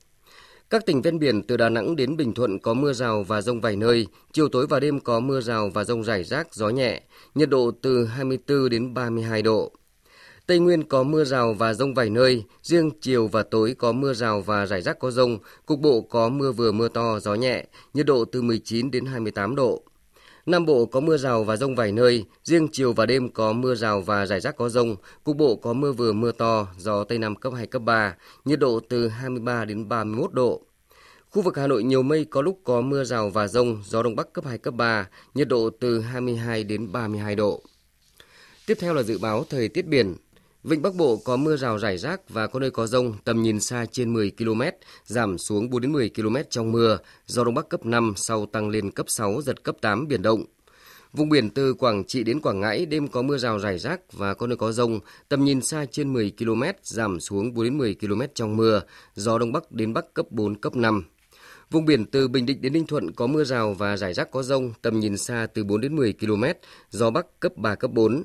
Các 0.69 0.85
tỉnh 0.85 1.01
ven 1.01 1.19
biển 1.19 1.43
từ 1.43 1.57
Đà 1.57 1.69
Nẵng 1.69 1.95
đến 1.95 2.17
Bình 2.17 2.33
Thuận 2.33 2.59
có 2.59 2.73
mưa 2.73 2.93
rào 2.93 3.23
và 3.23 3.41
rông 3.41 3.61
vài 3.61 3.75
nơi, 3.75 4.07
chiều 4.33 4.49
tối 4.49 4.67
và 4.67 4.79
đêm 4.79 4.99
có 4.99 5.19
mưa 5.19 5.41
rào 5.41 5.69
và 5.73 5.83
rông 5.83 6.03
rải 6.03 6.23
rác, 6.23 6.53
gió 6.53 6.69
nhẹ, 6.69 7.01
nhiệt 7.35 7.49
độ 7.49 7.71
từ 7.81 8.05
24 8.05 8.69
đến 8.69 8.93
32 8.93 9.41
độ. 9.41 9.71
Tây 10.49 10.59
Nguyên 10.59 10.83
có 10.83 11.03
mưa 11.03 11.23
rào 11.23 11.53
và 11.53 11.73
rông 11.73 11.93
vài 11.93 12.09
nơi, 12.09 12.43
riêng 12.63 12.91
chiều 13.01 13.27
và 13.27 13.43
tối 13.43 13.75
có 13.77 13.91
mưa 13.91 14.13
rào 14.13 14.41
và 14.41 14.65
rải 14.65 14.81
rác 14.81 14.99
có 14.99 15.11
rông, 15.11 15.37
cục 15.65 15.79
bộ 15.79 16.01
có 16.01 16.29
mưa 16.29 16.51
vừa 16.51 16.71
mưa 16.71 16.87
to, 16.87 17.19
gió 17.19 17.35
nhẹ, 17.35 17.65
nhiệt 17.93 18.05
độ 18.05 18.25
từ 18.25 18.41
19 18.41 18.91
đến 18.91 19.05
28 19.05 19.55
độ. 19.55 19.83
Nam 20.45 20.65
Bộ 20.65 20.85
có 20.85 20.99
mưa 20.99 21.17
rào 21.17 21.43
và 21.43 21.55
rông 21.57 21.75
vài 21.75 21.91
nơi, 21.91 22.25
riêng 22.43 22.67
chiều 22.71 22.93
và 22.93 23.05
đêm 23.05 23.29
có 23.29 23.53
mưa 23.53 23.75
rào 23.75 24.01
và 24.01 24.25
rải 24.25 24.39
rác 24.39 24.57
có 24.57 24.69
rông, 24.69 24.95
cục 25.23 25.37
bộ 25.37 25.55
có 25.55 25.73
mưa 25.73 25.91
vừa 25.91 26.13
mưa 26.13 26.31
to, 26.31 26.67
gió 26.77 27.03
Tây 27.03 27.17
Nam 27.17 27.35
cấp 27.35 27.53
2, 27.55 27.67
cấp 27.67 27.81
3, 27.81 28.15
nhiệt 28.45 28.59
độ 28.59 28.79
từ 28.89 29.07
23 29.07 29.65
đến 29.65 29.89
31 29.89 30.33
độ. 30.33 30.61
Khu 31.29 31.41
vực 31.41 31.57
Hà 31.57 31.67
Nội 31.67 31.83
nhiều 31.83 32.03
mây 32.03 32.25
có 32.25 32.41
lúc 32.41 32.59
có 32.63 32.81
mưa 32.81 33.03
rào 33.03 33.29
và 33.29 33.47
rông, 33.47 33.83
gió 33.85 34.03
Đông 34.03 34.15
Bắc 34.15 34.33
cấp 34.33 34.45
2, 34.45 34.57
cấp 34.57 34.73
3, 34.73 35.07
nhiệt 35.33 35.47
độ 35.47 35.69
từ 35.79 36.01
22 36.01 36.63
đến 36.63 36.91
32 36.91 37.35
độ. 37.35 37.63
Tiếp 38.65 38.77
theo 38.79 38.93
là 38.93 39.03
dự 39.03 39.17
báo 39.17 39.45
thời 39.49 39.69
tiết 39.69 39.85
biển. 39.85 40.15
Vịnh 40.69 40.81
Bắc 40.81 40.95
Bộ 40.95 41.17
có 41.17 41.37
mưa 41.37 41.57
rào 41.57 41.79
rải 41.79 41.97
rác 41.97 42.29
và 42.29 42.47
có 42.47 42.59
nơi 42.59 42.71
có 42.71 42.87
rông, 42.87 43.13
tầm 43.23 43.41
nhìn 43.41 43.59
xa 43.59 43.85
trên 43.91 44.13
10 44.13 44.31
km, 44.37 44.61
giảm 45.05 45.37
xuống 45.37 45.69
4 45.69 45.81
đến 45.81 45.91
10 45.91 46.09
km 46.15 46.35
trong 46.49 46.71
mưa, 46.71 46.97
gió 47.25 47.43
Đông 47.43 47.53
Bắc 47.53 47.69
cấp 47.69 47.85
5, 47.85 48.13
sau 48.15 48.45
tăng 48.45 48.69
lên 48.69 48.91
cấp 48.91 49.05
6, 49.09 49.41
giật 49.41 49.63
cấp 49.63 49.75
8 49.81 50.07
biển 50.07 50.21
động. 50.21 50.43
Vùng 51.13 51.29
biển 51.29 51.49
từ 51.49 51.73
Quảng 51.73 52.03
Trị 52.03 52.23
đến 52.23 52.39
Quảng 52.41 52.59
Ngãi 52.59 52.85
đêm 52.85 53.07
có 53.07 53.21
mưa 53.21 53.37
rào 53.37 53.59
rải 53.59 53.79
rác 53.79 54.13
và 54.13 54.33
có 54.33 54.47
nơi 54.47 54.57
có 54.57 54.71
rông, 54.71 54.99
tầm 55.29 55.45
nhìn 55.45 55.61
xa 55.61 55.85
trên 55.91 56.13
10 56.13 56.31
km, 56.39 56.63
giảm 56.83 57.19
xuống 57.19 57.53
4 57.53 57.63
đến 57.63 57.77
10 57.77 57.95
km 58.01 58.21
trong 58.33 58.57
mưa, 58.57 58.81
gió 59.15 59.37
Đông 59.39 59.51
Bắc 59.51 59.71
đến 59.71 59.93
Bắc 59.93 60.13
cấp 60.13 60.25
4, 60.29 60.55
cấp 60.55 60.75
5. 60.75 61.03
Vùng 61.71 61.85
biển 61.85 62.05
từ 62.05 62.27
Bình 62.27 62.45
Định 62.45 62.61
đến 62.61 62.73
Ninh 62.73 62.87
Thuận 62.87 63.11
có 63.11 63.27
mưa 63.27 63.43
rào 63.43 63.73
và 63.73 63.97
rải 63.97 64.13
rác 64.13 64.31
có 64.31 64.43
rông, 64.43 64.73
tầm 64.81 64.99
nhìn 64.99 65.17
xa 65.17 65.47
từ 65.53 65.63
4 65.63 65.81
đến 65.81 65.95
10 65.95 66.13
km, 66.13 66.43
gió 66.89 67.09
Bắc 67.09 67.39
cấp 67.39 67.57
3, 67.57 67.75
cấp 67.75 67.91
4. 67.91 68.23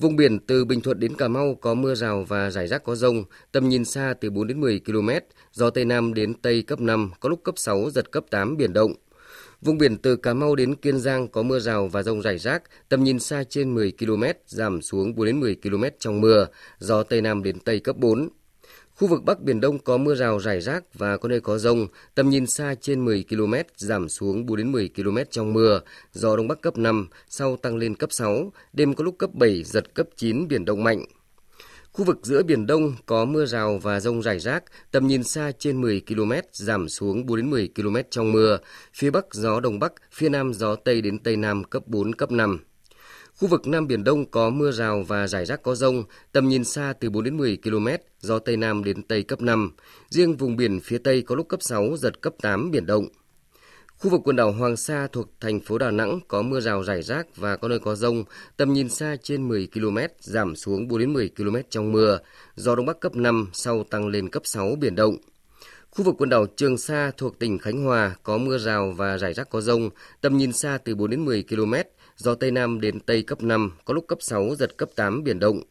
Vùng 0.00 0.16
biển 0.16 0.38
từ 0.38 0.64
Bình 0.64 0.80
Thuận 0.80 1.00
đến 1.00 1.16
Cà 1.16 1.28
Mau 1.28 1.54
có 1.54 1.74
mưa 1.74 1.94
rào 1.94 2.24
và 2.28 2.50
rải 2.50 2.68
rác 2.68 2.84
có 2.84 2.94
rông, 2.94 3.24
tầm 3.52 3.68
nhìn 3.68 3.84
xa 3.84 4.14
từ 4.20 4.30
4 4.30 4.46
đến 4.46 4.60
10 4.60 4.80
km, 4.86 5.08
gió 5.52 5.70
Tây 5.70 5.84
Nam 5.84 6.14
đến 6.14 6.34
Tây 6.34 6.62
cấp 6.62 6.80
5, 6.80 7.10
có 7.20 7.28
lúc 7.28 7.40
cấp 7.44 7.54
6, 7.58 7.90
giật 7.90 8.12
cấp 8.12 8.24
8 8.30 8.56
biển 8.56 8.72
động. 8.72 8.92
Vùng 9.60 9.78
biển 9.78 9.96
từ 9.96 10.16
Cà 10.16 10.34
Mau 10.34 10.54
đến 10.54 10.74
Kiên 10.74 10.98
Giang 10.98 11.28
có 11.28 11.42
mưa 11.42 11.58
rào 11.58 11.88
và 11.88 12.02
rông 12.02 12.22
rải 12.22 12.38
rác, 12.38 12.62
tầm 12.88 13.04
nhìn 13.04 13.18
xa 13.18 13.44
trên 13.44 13.74
10 13.74 13.92
km, 13.98 14.24
giảm 14.46 14.82
xuống 14.82 15.14
4 15.14 15.26
đến 15.26 15.40
10 15.40 15.56
km 15.62 15.84
trong 15.98 16.20
mưa, 16.20 16.46
gió 16.78 17.02
Tây 17.02 17.20
Nam 17.20 17.42
đến 17.42 17.58
Tây 17.60 17.80
cấp 17.80 17.96
4. 17.96 18.28
Khu 18.96 19.08
vực 19.08 19.24
Bắc 19.24 19.40
Biển 19.40 19.60
Đông 19.60 19.78
có 19.78 19.96
mưa 19.96 20.14
rào 20.14 20.40
rải 20.40 20.60
rác 20.60 20.84
và 20.94 21.16
có 21.16 21.28
nơi 21.28 21.40
có 21.40 21.58
rông, 21.58 21.86
tầm 22.14 22.30
nhìn 22.30 22.46
xa 22.46 22.74
trên 22.80 23.04
10 23.04 23.24
km, 23.28 23.54
giảm 23.76 24.08
xuống 24.08 24.46
4 24.46 24.56
đến 24.56 24.72
10 24.72 24.90
km 24.96 25.18
trong 25.30 25.52
mưa, 25.52 25.80
gió 26.12 26.36
Đông 26.36 26.48
Bắc 26.48 26.60
cấp 26.60 26.78
5, 26.78 27.08
sau 27.28 27.56
tăng 27.56 27.76
lên 27.76 27.94
cấp 27.94 28.12
6, 28.12 28.52
đêm 28.72 28.94
có 28.94 29.04
lúc 29.04 29.18
cấp 29.18 29.30
7, 29.34 29.62
giật 29.64 29.94
cấp 29.94 30.06
9, 30.16 30.48
biển 30.48 30.64
động 30.64 30.84
mạnh. 30.84 31.04
Khu 31.92 32.04
vực 32.04 32.18
giữa 32.22 32.42
Biển 32.42 32.66
Đông 32.66 32.94
có 33.06 33.24
mưa 33.24 33.46
rào 33.46 33.78
và 33.82 34.00
rông 34.00 34.22
rải 34.22 34.38
rác, 34.38 34.64
tầm 34.90 35.06
nhìn 35.06 35.22
xa 35.22 35.52
trên 35.58 35.80
10 35.80 36.02
km, 36.08 36.32
giảm 36.52 36.88
xuống 36.88 37.26
4 37.26 37.36
đến 37.36 37.50
10 37.50 37.68
km 37.76 37.96
trong 38.10 38.32
mưa. 38.32 38.58
Phía 38.94 39.10
Bắc 39.10 39.34
gió 39.34 39.60
Đông 39.60 39.78
Bắc, 39.78 39.92
phía 40.12 40.28
Nam 40.28 40.54
gió 40.54 40.76
Tây 40.76 41.00
đến 41.00 41.18
Tây 41.18 41.36
Nam 41.36 41.64
cấp 41.64 41.82
4, 41.86 42.14
cấp 42.14 42.30
5. 42.30 42.60
Khu 43.40 43.48
vực 43.48 43.66
Nam 43.66 43.86
Biển 43.86 44.04
Đông 44.04 44.30
có 44.30 44.50
mưa 44.50 44.72
rào 44.72 45.02
và 45.08 45.26
rải 45.26 45.46
rác 45.46 45.62
có 45.62 45.74
rông, 45.74 46.04
tầm 46.32 46.48
nhìn 46.48 46.64
xa 46.64 46.94
từ 47.00 47.10
4 47.10 47.24
đến 47.24 47.36
10 47.36 47.58
km, 47.62 47.88
gió 48.20 48.38
Tây 48.38 48.56
Nam 48.56 48.84
đến 48.84 49.02
Tây 49.02 49.22
cấp 49.22 49.40
5. 49.40 49.72
Riêng 50.08 50.36
vùng 50.36 50.56
biển 50.56 50.80
phía 50.80 50.98
Tây 50.98 51.22
có 51.22 51.34
lúc 51.34 51.48
cấp 51.48 51.62
6, 51.62 51.96
giật 51.96 52.20
cấp 52.20 52.34
8 52.42 52.70
biển 52.70 52.86
động. 52.86 53.08
Khu 53.98 54.10
vực 54.10 54.20
quần 54.24 54.36
đảo 54.36 54.52
Hoàng 54.52 54.76
Sa 54.76 55.08
thuộc 55.12 55.28
thành 55.40 55.60
phố 55.60 55.78
Đà 55.78 55.90
Nẵng 55.90 56.20
có 56.28 56.42
mưa 56.42 56.60
rào 56.60 56.84
rải 56.84 57.02
rác 57.02 57.36
và 57.36 57.56
có 57.56 57.68
nơi 57.68 57.78
có 57.78 57.94
rông, 57.94 58.24
tầm 58.56 58.72
nhìn 58.72 58.88
xa 58.88 59.16
trên 59.22 59.48
10 59.48 59.68
km, 59.74 59.98
giảm 60.20 60.56
xuống 60.56 60.88
4 60.88 60.98
đến 60.98 61.12
10 61.12 61.30
km 61.36 61.56
trong 61.70 61.92
mưa, 61.92 62.18
gió 62.54 62.74
Đông 62.74 62.86
Bắc 62.86 63.00
cấp 63.00 63.16
5, 63.16 63.50
sau 63.52 63.84
tăng 63.84 64.08
lên 64.08 64.28
cấp 64.28 64.42
6 64.46 64.76
biển 64.80 64.94
động. 64.94 65.16
Khu 65.90 66.04
vực 66.04 66.14
quần 66.18 66.28
đảo 66.28 66.46
Trường 66.56 66.78
Sa 66.78 67.10
thuộc 67.16 67.38
tỉnh 67.38 67.58
Khánh 67.58 67.84
Hòa 67.84 68.16
có 68.22 68.38
mưa 68.38 68.58
rào 68.58 68.94
và 68.96 69.18
rải 69.18 69.34
rác 69.34 69.50
có 69.50 69.60
rông, 69.60 69.90
tầm 70.20 70.36
nhìn 70.36 70.52
xa 70.52 70.78
từ 70.84 70.94
4 70.94 71.10
đến 71.10 71.24
10 71.24 71.44
km, 71.48 71.74
gió 72.16 72.34
Tây 72.34 72.50
Nam 72.50 72.80
đến 72.80 73.00
Tây 73.00 73.22
cấp 73.22 73.42
5, 73.42 73.72
có 73.84 73.94
lúc 73.94 74.04
cấp 74.08 74.18
6, 74.20 74.54
giật 74.54 74.76
cấp 74.76 74.88
8 74.96 75.24
biển 75.24 75.38
động. 75.38 75.62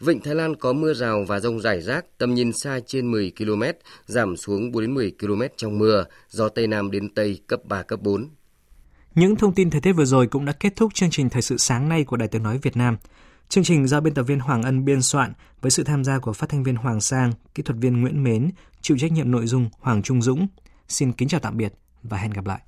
Vịnh 0.00 0.20
Thái 0.20 0.34
Lan 0.34 0.56
có 0.56 0.72
mưa 0.72 0.94
rào 0.94 1.24
và 1.28 1.40
rông 1.40 1.60
rải 1.60 1.80
rác, 1.80 2.04
tầm 2.18 2.34
nhìn 2.34 2.52
xa 2.52 2.80
trên 2.86 3.10
10 3.10 3.32
km, 3.38 3.62
giảm 4.06 4.36
xuống 4.36 4.72
4 4.72 4.82
đến 4.82 4.94
10 4.94 5.12
km 5.20 5.42
trong 5.56 5.78
mưa, 5.78 6.04
gió 6.30 6.48
Tây 6.48 6.66
Nam 6.66 6.90
đến 6.90 7.14
Tây 7.14 7.38
cấp 7.46 7.60
3, 7.64 7.82
cấp 7.82 8.00
4. 8.02 8.28
Những 9.14 9.36
thông 9.36 9.54
tin 9.54 9.70
thời 9.70 9.80
tiết 9.80 9.92
vừa 9.92 10.04
rồi 10.04 10.26
cũng 10.26 10.44
đã 10.44 10.52
kết 10.52 10.76
thúc 10.76 10.94
chương 10.94 11.10
trình 11.10 11.30
Thời 11.30 11.42
sự 11.42 11.56
sáng 11.56 11.88
nay 11.88 12.04
của 12.04 12.16
Đài 12.16 12.28
Tiếng 12.28 12.42
Nói 12.42 12.58
Việt 12.62 12.76
Nam. 12.76 12.96
Chương 13.48 13.64
trình 13.64 13.86
do 13.86 14.00
biên 14.00 14.14
tập 14.14 14.22
viên 14.22 14.40
Hoàng 14.40 14.62
Ân 14.62 14.84
biên 14.84 15.02
soạn 15.02 15.32
với 15.60 15.70
sự 15.70 15.84
tham 15.84 16.04
gia 16.04 16.18
của 16.18 16.32
phát 16.32 16.48
thanh 16.48 16.62
viên 16.62 16.76
Hoàng 16.76 17.00
Sang, 17.00 17.32
kỹ 17.54 17.62
thuật 17.62 17.78
viên 17.78 18.00
Nguyễn 18.00 18.24
Mến, 18.24 18.50
chịu 18.80 18.96
trách 19.00 19.12
nhiệm 19.12 19.30
nội 19.30 19.46
dung 19.46 19.68
Hoàng 19.80 20.02
Trung 20.02 20.22
Dũng. 20.22 20.46
Xin 20.88 21.12
kính 21.12 21.28
chào 21.28 21.40
tạm 21.40 21.56
biệt 21.56 21.72
và 22.02 22.18
hẹn 22.18 22.30
gặp 22.30 22.46
lại. 22.46 22.60